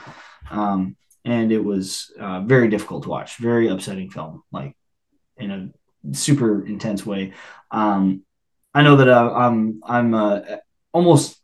[0.52, 0.96] um,
[1.26, 3.38] and it was uh, very difficult to watch.
[3.38, 4.78] Very upsetting film, like
[5.38, 7.34] in a super intense way.
[7.72, 8.24] Um,
[8.76, 10.42] I know that uh, I'm I'm uh,
[10.94, 11.36] almost.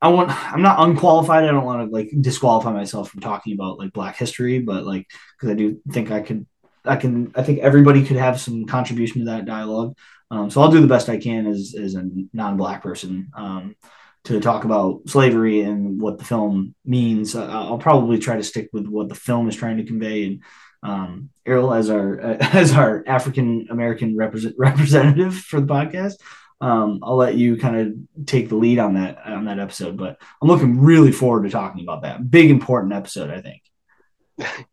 [0.00, 0.30] I want.
[0.52, 1.42] I'm not unqualified.
[1.42, 5.08] I don't want to like disqualify myself from talking about like Black history, but like
[5.36, 6.46] because I do think I could
[6.84, 9.96] I can I think everybody could have some contribution to that dialogue.
[10.30, 13.76] Um, so I'll do the best I can as as a non-black person um,
[14.24, 17.34] to talk about slavery and what the film means.
[17.34, 20.26] Uh, I'll probably try to stick with what the film is trying to convey.
[20.26, 20.42] And
[20.82, 26.14] um, Erroll, as our as our African American represent, representative for the podcast,
[26.60, 29.96] um, I'll let you kind of take the lead on that on that episode.
[29.96, 33.30] But I'm looking really forward to talking about that big important episode.
[33.30, 33.62] I think.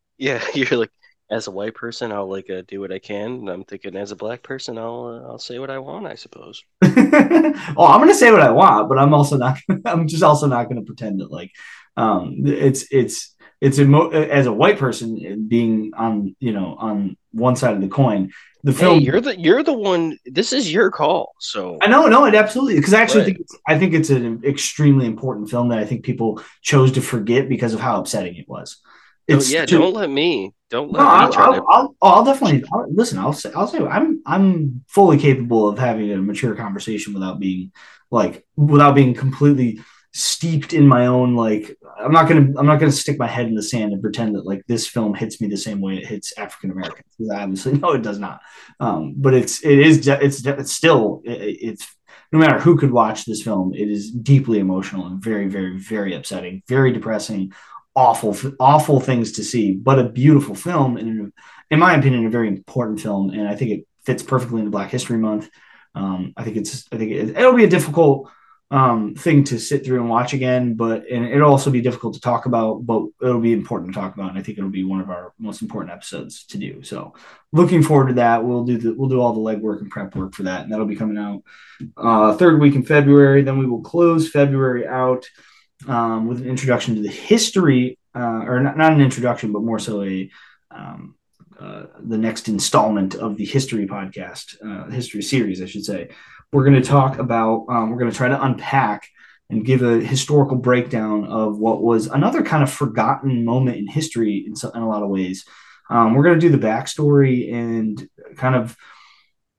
[0.18, 0.92] yeah, you're like
[1.32, 3.32] as a white person, I'll like uh, do what I can.
[3.32, 6.16] And I'm thinking, as a black person, I'll uh, I'll say what I want, I
[6.16, 6.64] suppose.
[6.84, 9.58] oh, I'm gonna say what I want, but I'm also not.
[9.86, 11.52] I'm just also not gonna pretend that like
[11.96, 17.56] um, it's it's it's emo- as a white person being on you know on one
[17.56, 18.32] side of the coin.
[18.64, 20.20] The film, hey, you're the you're the one.
[20.26, 21.34] This is your call.
[21.40, 23.26] So I know, no, it absolutely because I actually right.
[23.26, 27.02] think it's, I think it's an extremely important film that I think people chose to
[27.02, 28.80] forget because of how upsetting it was.
[29.38, 31.66] It's yeah, don't let me don't let no, me I'll, I'll, to...
[31.70, 33.20] I'll, I'll, definitely I'll, listen.
[33.20, 37.72] I'll say I'll say I'm I'm fully capable of having a mature conversation without being
[38.10, 39.82] like without being completely
[40.14, 43.56] steeped in my own like I'm not gonna I'm not gonna stick my head in
[43.56, 46.38] the sand and pretend that like this film hits me the same way it hits
[46.38, 48.42] African Americans because I obviously no it does not.
[48.80, 51.88] Um, but it's it is it's it's still it, it's
[52.34, 56.14] no matter who could watch this film, it is deeply emotional and very very very
[56.14, 57.54] upsetting, very depressing
[57.96, 61.34] awful, awful things to see, but a beautiful film, and
[61.70, 63.32] in my opinion, a very important film.
[63.32, 65.50] And I think it fits perfectly into Black History Month.
[65.94, 68.30] Um, I think it's, I think it, will be a difficult
[68.72, 72.22] um, thing to sit through and watch again, but and it'll also be difficult to
[72.22, 75.02] talk about, but it'll be important to talk about, and I think it'll be one
[75.02, 76.82] of our most important episodes to do.
[76.82, 77.14] So,
[77.52, 78.46] looking forward to that.
[78.46, 80.86] We'll do the we'll do all the legwork and prep work for that, and that'll
[80.86, 81.44] be coming out
[81.98, 83.42] uh, third week in February.
[83.42, 85.26] Then we will close February out
[85.88, 89.80] um, with an introduction to the history, uh, or not, not, an introduction, but more
[89.80, 90.30] so a
[90.72, 91.16] um,
[91.60, 96.10] uh, the next installment of the history podcast, uh, history series, I should say.
[96.52, 99.08] We're going to talk about, um, we're going to try to unpack
[99.52, 104.44] and give a historical breakdown of what was another kind of forgotten moment in history
[104.48, 105.46] in, so, in a lot of ways.
[105.90, 108.76] Um, we're going to do the backstory and kind of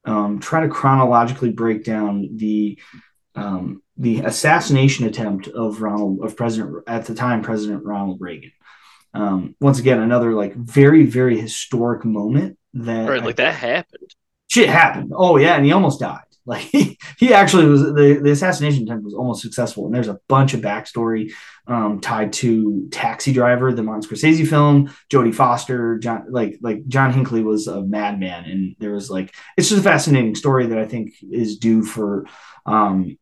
[0.05, 2.81] um, try to chronologically break down the
[3.35, 8.50] um, the assassination attempt of Ronald of President at the time President Ronald Reagan.
[9.14, 14.14] Um, once again, another like very very historic moment that right, like I, that happened.
[14.50, 15.12] Shit happened.
[15.14, 16.20] Oh yeah, and he almost died.
[16.44, 20.18] Like he, he actually was the, the assassination attempt was almost successful, and there's a
[20.26, 21.30] bunch of backstory
[21.68, 27.12] um, tied to Taxi Driver, the Martin Scorsese film, Jodie Foster, John like like John
[27.12, 30.84] Hinckley was a madman, and there was like it's just a fascinating story that I
[30.84, 32.26] think is due for
[32.66, 33.16] um,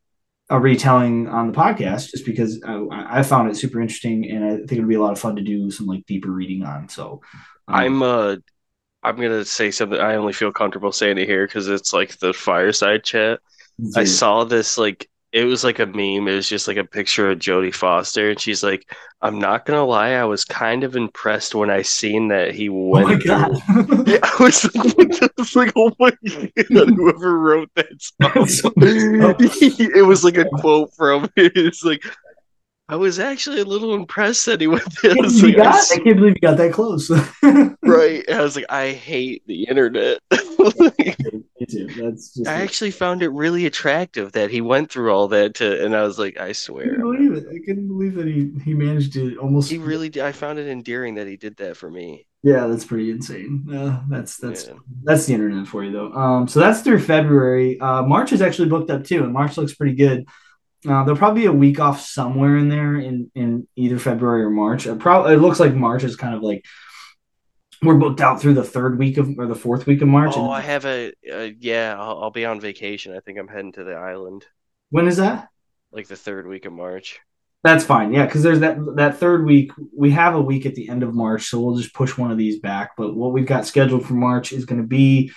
[0.50, 4.56] a retelling on the podcast just because I, I, found it super interesting and I
[4.56, 6.88] think it'd be a lot of fun to do some like deeper reading on.
[6.88, 7.20] So
[7.68, 8.36] um, I'm uh
[9.02, 12.32] I'm gonna say something I only feel comfortable saying it here because it's like the
[12.32, 13.38] fireside chat.
[13.94, 16.26] I saw this like it was like a meme.
[16.26, 19.84] It was just like a picture of Jodie Foster, and she's like, "I'm not gonna
[19.84, 24.08] lie, I was kind of impressed when I seen that he went." Oh my god!
[24.08, 28.74] yeah, I was like, was like, "Oh my god!" Whoever wrote that song,
[29.96, 31.30] it was like a quote from.
[31.36, 32.04] It's like,
[32.90, 35.88] I was actually a little impressed that he went I believe you like, I got,
[35.88, 37.08] can't believe you got that close.
[37.82, 38.28] right.
[38.28, 40.18] I was like, I hate the internet.
[40.32, 41.86] Me too.
[41.96, 42.48] That's just.
[42.48, 46.02] I actually found it really attractive that he went through all that to, and I
[46.02, 47.46] was like, I I swear, I'm believe it.
[47.48, 49.70] I couldn't believe that he he managed to almost.
[49.70, 50.24] he really did.
[50.24, 52.26] I found it endearing that he did that for me.
[52.42, 53.66] Yeah, that's pretty insane.
[53.72, 54.74] Uh, that's that's Yeah.
[55.04, 56.12] that's the internet for you though.
[56.12, 57.78] Um, so that's through February.
[57.78, 60.26] Uh, March is actually booked up too, and March looks pretty good.
[60.86, 64.50] Uh, there'll probably be a week off somewhere in there in in either February or
[64.50, 64.86] March.
[64.86, 66.64] It probably it looks like March is kind of like
[67.82, 70.32] we're booked out through the third week of or the fourth week of March.
[70.36, 73.14] Oh, and I have a, uh, yeah, I'll, I'll be on vacation.
[73.14, 74.46] I think I'm heading to the island
[74.90, 75.48] when is that?
[75.92, 77.20] like the third week of March.
[77.62, 78.12] That's fine.
[78.12, 79.72] Yeah, because there's that that third week.
[79.94, 82.38] We have a week at the end of March, so we'll just push one of
[82.38, 82.92] these back.
[82.96, 85.32] But what we've got scheduled for March is going to be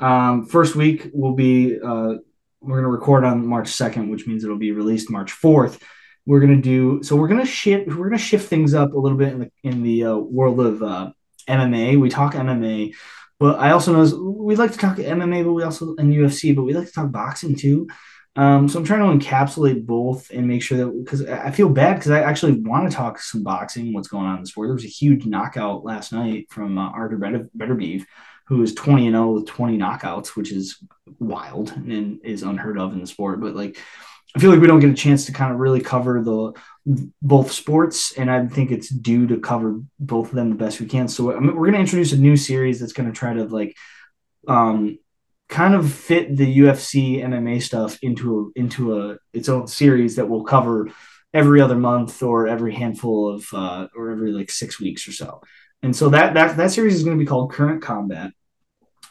[0.00, 2.14] um, first week will be uh,
[2.60, 5.82] we're going to record on March second, which means it'll be released March fourth.
[6.26, 7.16] We're going to do so.
[7.16, 7.88] We're going to shift.
[7.88, 10.60] We're going to shift things up a little bit in the in the uh, world
[10.60, 11.12] of uh,
[11.48, 11.98] MMA.
[11.98, 12.94] We talk MMA,
[13.38, 16.64] but I also know we like to talk MMA, but we also and UFC, but
[16.64, 17.88] we like to talk boxing too.
[18.36, 21.96] Um, so I'm trying to encapsulate both and make sure that because I feel bad
[21.96, 24.68] because I actually want to talk some boxing, what's going on in the sport.
[24.68, 28.04] There was a huge knockout last night from uh, Arthur Better- Beterbiev,
[28.48, 30.82] who is 20 and 0 with 20 knockouts, which is
[31.18, 33.40] wild and is unheard of in the sport.
[33.40, 33.78] But like,
[34.34, 36.52] I feel like we don't get a chance to kind of really cover the
[37.20, 40.86] both sports, and I think it's due to cover both of them the best we
[40.86, 41.08] can.
[41.08, 43.44] So I mean, we're going to introduce a new series that's going to try to
[43.44, 43.76] like
[44.46, 44.98] um
[45.48, 50.28] kind of fit the UFC MMA stuff into a, into a its own series that
[50.28, 50.90] will cover
[51.34, 55.40] every other month or every handful of uh, or every like six weeks or so.
[55.82, 58.32] And so that that that series is going to be called Current Combat,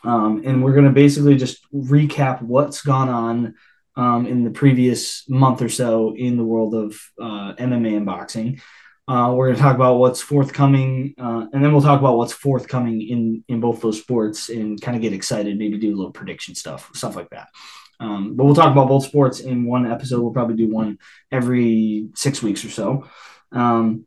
[0.03, 3.55] um, and we're going to basically just recap what's gone on
[3.95, 8.61] um, in the previous month or so in the world of uh, MMA and boxing.
[9.07, 12.33] Uh, we're going to talk about what's forthcoming, uh, and then we'll talk about what's
[12.33, 15.57] forthcoming in in both those sports, and kind of get excited.
[15.57, 17.47] Maybe do a little prediction stuff, stuff like that.
[17.99, 20.21] Um, but we'll talk about both sports in one episode.
[20.21, 20.99] We'll probably do one
[21.31, 23.07] every six weeks or so.
[23.51, 24.06] Um,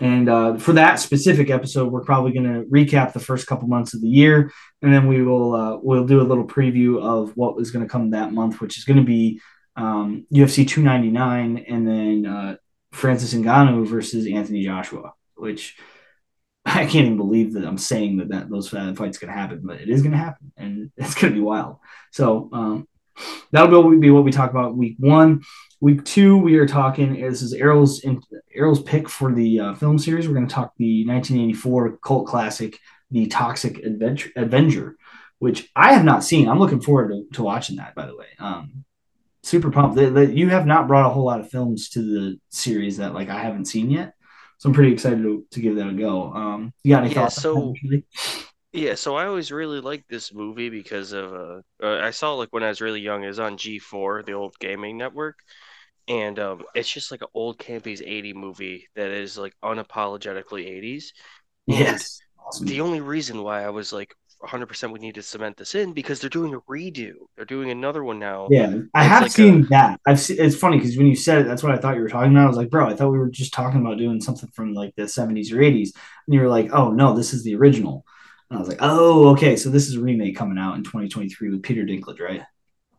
[0.00, 3.94] and uh, for that specific episode, we're probably going to recap the first couple months
[3.94, 7.60] of the year, and then we will uh, we'll do a little preview of what
[7.60, 9.40] is going to come that month, which is going to be
[9.76, 12.56] um, UFC 299, and then uh,
[12.92, 15.76] Francis Ngannou versus Anthony Joshua, which
[16.66, 19.80] I can't even believe that I'm saying that, that those fights going to happen, but
[19.80, 21.78] it is going to happen, and it's going to be wild.
[22.12, 22.88] So um,
[23.52, 25.42] that'll be what we talk about week one.
[25.80, 27.20] Week two, we are talking.
[27.20, 28.04] This is Erroll's
[28.56, 30.26] Erroll's pick for the uh, film series.
[30.26, 32.78] We're going to talk the 1984 cult classic,
[33.10, 34.96] The Toxic Adventure, Avenger,
[35.38, 36.48] which I have not seen.
[36.48, 37.94] I'm looking forward to, to watching that.
[37.94, 38.84] By the way, um,
[39.42, 39.96] super pumped.
[39.96, 43.28] The, you have not brought a whole lot of films to the series that like
[43.28, 44.14] I haven't seen yet,
[44.56, 46.32] so I'm pretty excited to, to give that a go.
[46.32, 47.36] Um, you got any Yeah, thoughts?
[47.36, 47.74] so
[48.76, 52.36] yeah, so I always really liked this movie because of uh, uh, I saw it,
[52.36, 53.24] like when I was really young.
[53.24, 55.38] It was on G4, the old gaming network,
[56.08, 61.12] and um, it's just like an old campy's 80 movie that is like unapologetically 80s.
[61.66, 62.20] Yes.
[62.46, 62.66] Awesome.
[62.66, 66.20] the only reason why I was like 100% we need to cement this in because
[66.20, 67.12] they're doing a redo.
[67.34, 68.48] They're doing another one now.
[68.50, 70.00] Yeah, I have like seen a- that.
[70.06, 72.08] I've seen, it's funny because when you said it, that's what I thought you were
[72.08, 72.44] talking about.
[72.44, 74.94] I was like, bro, I thought we were just talking about doing something from like
[74.96, 75.92] the 70s or 80s.
[76.26, 78.04] And you were like, oh no, this is the original.
[78.50, 79.56] And I was like, oh, okay.
[79.56, 82.42] So this is a remake coming out in 2023 with Peter Dinklage, right?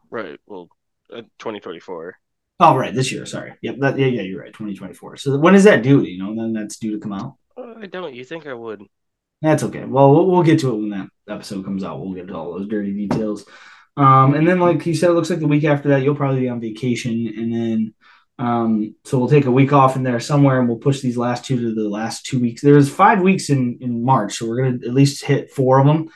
[0.10, 0.40] Right.
[0.46, 0.70] Well,
[1.12, 2.18] uh, 2024.
[2.60, 3.26] Oh, right, this year.
[3.26, 3.54] Sorry.
[3.62, 3.76] Yep.
[3.80, 4.54] That, yeah, yeah, you're right.
[4.54, 5.18] 2024.
[5.18, 6.02] So when is that due?
[6.02, 7.36] You know, then that's due to come out.
[7.56, 8.14] Uh, I don't.
[8.14, 8.84] You think I would?
[9.42, 9.86] That's okay.
[9.86, 12.00] Well, we'll we'll get to it when that episode comes out.
[12.00, 13.46] We'll get to all those dirty details.
[13.96, 16.42] Um, and then, like you said, it looks like the week after that, you'll probably
[16.42, 17.34] be on vacation.
[17.38, 17.94] And then,
[18.40, 21.46] um, so we'll take a week off in there somewhere and we'll push these last
[21.46, 22.62] two to the last two weeks.
[22.62, 24.36] There's five weeks in, in March.
[24.36, 26.10] So we're to at least hit four of them.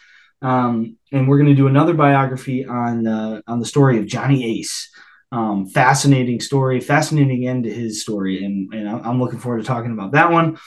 [0.44, 4.90] Um, and we're to do another biography on, uh, on the story of Johnny Ace.
[5.32, 8.44] Um, fascinating story, fascinating end to his story.
[8.44, 10.58] And, and I'm looking forward to talking about that one.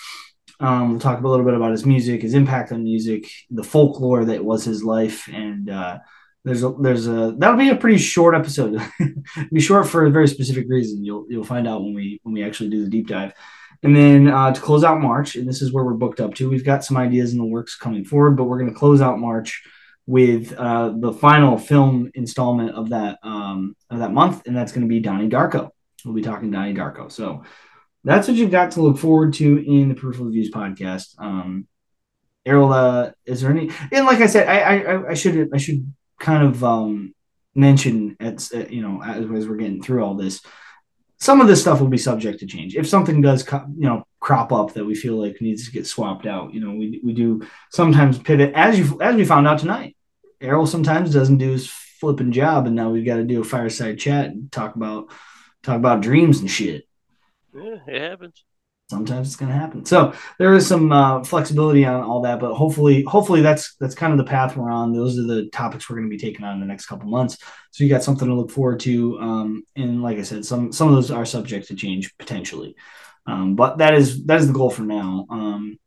[0.60, 4.24] Um, we'll talk a little bit about his music, his impact on music, the folklore
[4.24, 5.98] that was his life, and uh,
[6.44, 8.80] there's a there's a that'll be a pretty short episode.
[9.52, 11.04] be short for a very specific reason.
[11.04, 13.32] You'll you'll find out when we when we actually do the deep dive.
[13.82, 16.48] And then uh, to close out March, and this is where we're booked up to.
[16.48, 19.18] We've got some ideas in the works coming forward, but we're going to close out
[19.18, 19.62] March
[20.06, 24.86] with uh, the final film installment of that um, of that month, and that's going
[24.86, 25.70] to be Donnie Darko.
[26.04, 27.10] We'll be talking Donnie Darko.
[27.10, 27.44] So
[28.04, 31.14] that's what you've got to look forward to in the Peripheral Views podcast.
[31.18, 31.66] Um,
[32.46, 33.70] Erroll, uh, is there any?
[33.90, 37.14] And like I said, I I, I should I should kind of um,
[37.54, 40.42] mention at you know as, as we're getting through all this.
[41.18, 42.76] some of this stuff will be subject to change.
[42.76, 46.26] If something does, you know, crop up that we feel like needs to get swapped
[46.26, 49.96] out, you know, we, we do sometimes pivot as you as we found out tonight.
[50.40, 53.98] Erroll sometimes doesn't do his flipping job, and now we've got to do a fireside
[53.98, 55.10] chat and talk about
[55.62, 56.86] talk about dreams and shit.
[57.54, 58.44] Yeah, it happens
[58.94, 59.84] sometimes it's going to happen.
[59.84, 64.12] So there is some uh, flexibility on all that, but hopefully, hopefully that's that's kind
[64.12, 64.92] of the path we're on.
[64.92, 67.36] Those are the topics we're going to be taking on in the next couple months.
[67.72, 69.18] So you got something to look forward to.
[69.18, 72.76] Um, and like I said, some some of those are subject to change potentially,
[73.26, 75.26] um, but that is that is the goal for now.
[75.28, 75.78] Um,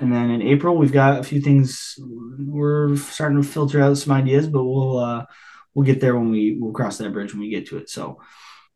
[0.00, 1.94] and then in April, we've got a few things.
[2.38, 5.24] We're starting to filter out some ideas, but we'll uh,
[5.74, 7.88] we'll get there when we we'll cross that bridge when we get to it.
[7.88, 8.20] So.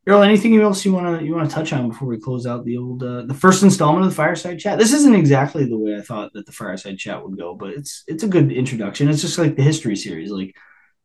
[0.07, 2.65] Earl, anything else you want to you want to touch on before we close out
[2.65, 4.79] the old uh, the first installment of the fireside chat?
[4.79, 8.05] This isn't exactly the way I thought that the fireside chat would go, but it's
[8.07, 9.09] it's a good introduction.
[9.09, 10.31] It's just like the history series.
[10.31, 10.55] Like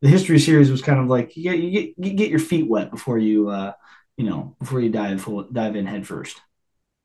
[0.02, 2.68] the history series was kind of like you get you get, you get your feet
[2.68, 3.74] wet before you uh
[4.18, 6.42] you know before you dive full dive in head first.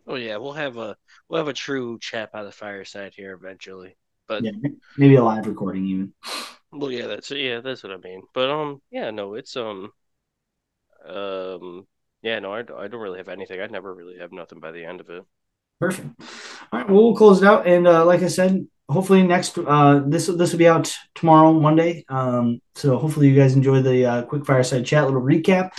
[0.06, 0.96] Oh yeah, we'll have a
[1.28, 3.96] we'll have a true chat by the fireside here eventually.
[4.26, 4.52] But yeah,
[4.98, 6.12] maybe a live recording even.
[6.72, 8.22] Well, yeah, that's yeah, that's what I mean.
[8.34, 9.92] But um, yeah, no, it's um
[11.08, 11.86] um,
[12.22, 13.60] yeah, no, I, I don't really have anything.
[13.60, 15.24] I never really have nothing by the end of it.
[15.80, 16.08] Perfect.
[16.72, 20.02] All right, well, we'll close it out, and uh, like I said, hopefully next uh,
[20.06, 22.04] this this will be out tomorrow, Monday.
[22.08, 25.72] Um, so hopefully you guys enjoy the uh, quick fireside chat, little recap,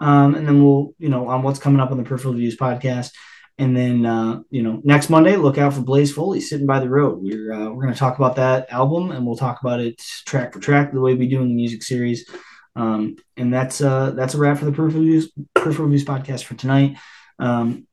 [0.00, 3.12] um, and then we'll you know on what's coming up on the Peripheral Views podcast.
[3.58, 6.88] And then, uh, you know, next Monday, look out for Blaze Foley sitting by the
[6.88, 7.18] road.
[7.20, 10.54] We're uh, we're going to talk about that album, and we'll talk about it track
[10.54, 12.28] for track, the way we do in the music series.
[12.74, 16.98] Um, and that's uh, that's a wrap for the Peripheral Views, Peripheral podcast for tonight.
[17.38, 17.86] Um,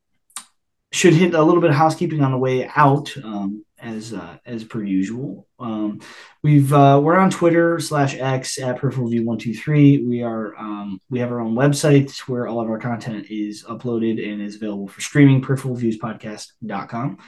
[0.92, 4.64] should hit a little bit of housekeeping on the way out, um, as uh, as
[4.64, 5.46] per usual.
[5.58, 6.00] Um,
[6.42, 10.04] we've uh, we're on Twitter slash X at Peripheral View one two three.
[10.04, 14.24] We are um, we have our own website where all of our content is uploaded
[14.26, 15.42] and is available for streaming.
[15.42, 17.18] Peripheralviewspodcast.com.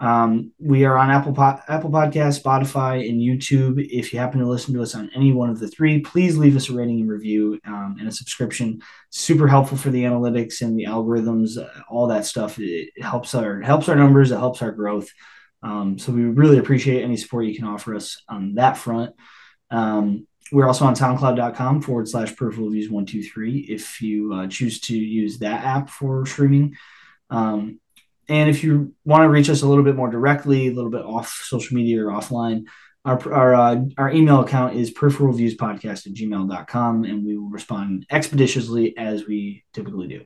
[0.00, 3.86] Um, we are on Apple po- Apple Podcast, Spotify, and YouTube.
[3.90, 6.56] If you happen to listen to us on any one of the three, please leave
[6.56, 8.80] us a rating and review um, and a subscription.
[9.10, 12.58] Super helpful for the analytics and the algorithms, uh, all that stuff.
[12.58, 14.30] It, it, helps our helps our numbers.
[14.32, 15.10] It helps our growth.
[15.62, 19.14] Um, so we really appreciate any support you can offer us on that front.
[19.70, 23.58] Um, we're also on SoundCloud.com forward slash Peripheral Views one two three.
[23.68, 26.76] If you uh, choose to use that app for streaming.
[27.28, 27.80] Um,
[28.30, 31.02] and if you want to reach us a little bit more directly, a little bit
[31.02, 32.66] off social media or offline,
[33.04, 38.96] our our, uh, our email account is peripheralviewspodcast at gmail.com, and we will respond expeditiously
[38.96, 40.24] as we typically do.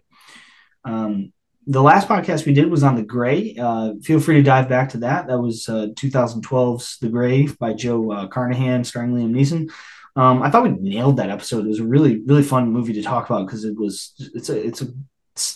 [0.85, 1.33] Um,
[1.67, 3.57] the last podcast we did was on The Grey.
[3.59, 5.29] Uh, feel free to dive back to that.
[5.29, 9.73] That was uh, 2012's The Grey by Joe uh, Carnahan, starring Liam Neeson.
[10.15, 11.65] Um, I thought we nailed that episode.
[11.65, 14.61] It was a really, really fun movie to talk about because it was it's a
[14.61, 14.89] it's a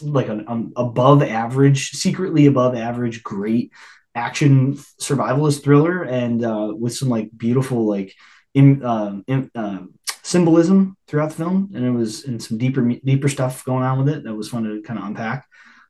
[0.03, 3.73] like an um, above average, secretly above average, great
[4.15, 8.15] action survivalist thriller, and uh, with some like beautiful like
[8.55, 9.81] in, um, in uh,
[10.23, 14.09] symbolism throughout the film, and it was and some deeper deeper stuff going on with
[14.09, 15.47] it that was fun to kind of unpack.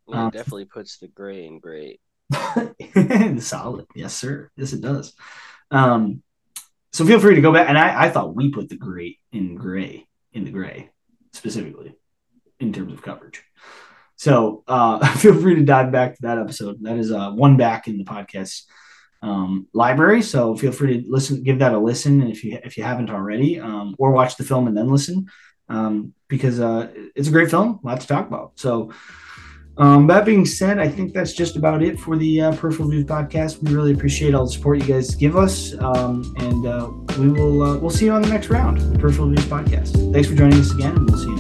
[0.07, 2.01] Well, um, definitely puts the gray in great.
[3.41, 4.51] Solid, yes, sir.
[4.57, 5.15] Yes, it does.
[5.71, 6.23] Um,
[6.93, 9.55] so feel free to go back, and I, I thought we put the great in
[9.55, 10.91] gray in the gray
[11.33, 11.95] specifically
[12.61, 13.43] in terms of coverage.
[14.17, 16.83] So uh, feel free to dive back to that episode.
[16.83, 18.65] That is uh, one back in the podcast
[19.23, 20.23] um, library.
[20.23, 23.11] So feel free to listen, give that a listen and if you if you haven't
[23.11, 25.27] already, um, or watch the film and then listen
[25.69, 27.81] um, because uh, it's a great film.
[27.83, 28.53] Lot to talk about.
[28.57, 28.93] So.
[29.81, 33.05] Um, that being said, I think that's just about it for the uh, Peripheral Views
[33.05, 33.63] podcast.
[33.63, 37.63] We really appreciate all the support you guys give us, um, and uh, we will
[37.63, 40.13] uh, we'll see you on the next round, Peripheral Views podcast.
[40.13, 41.38] Thanks for joining us again, and we'll see you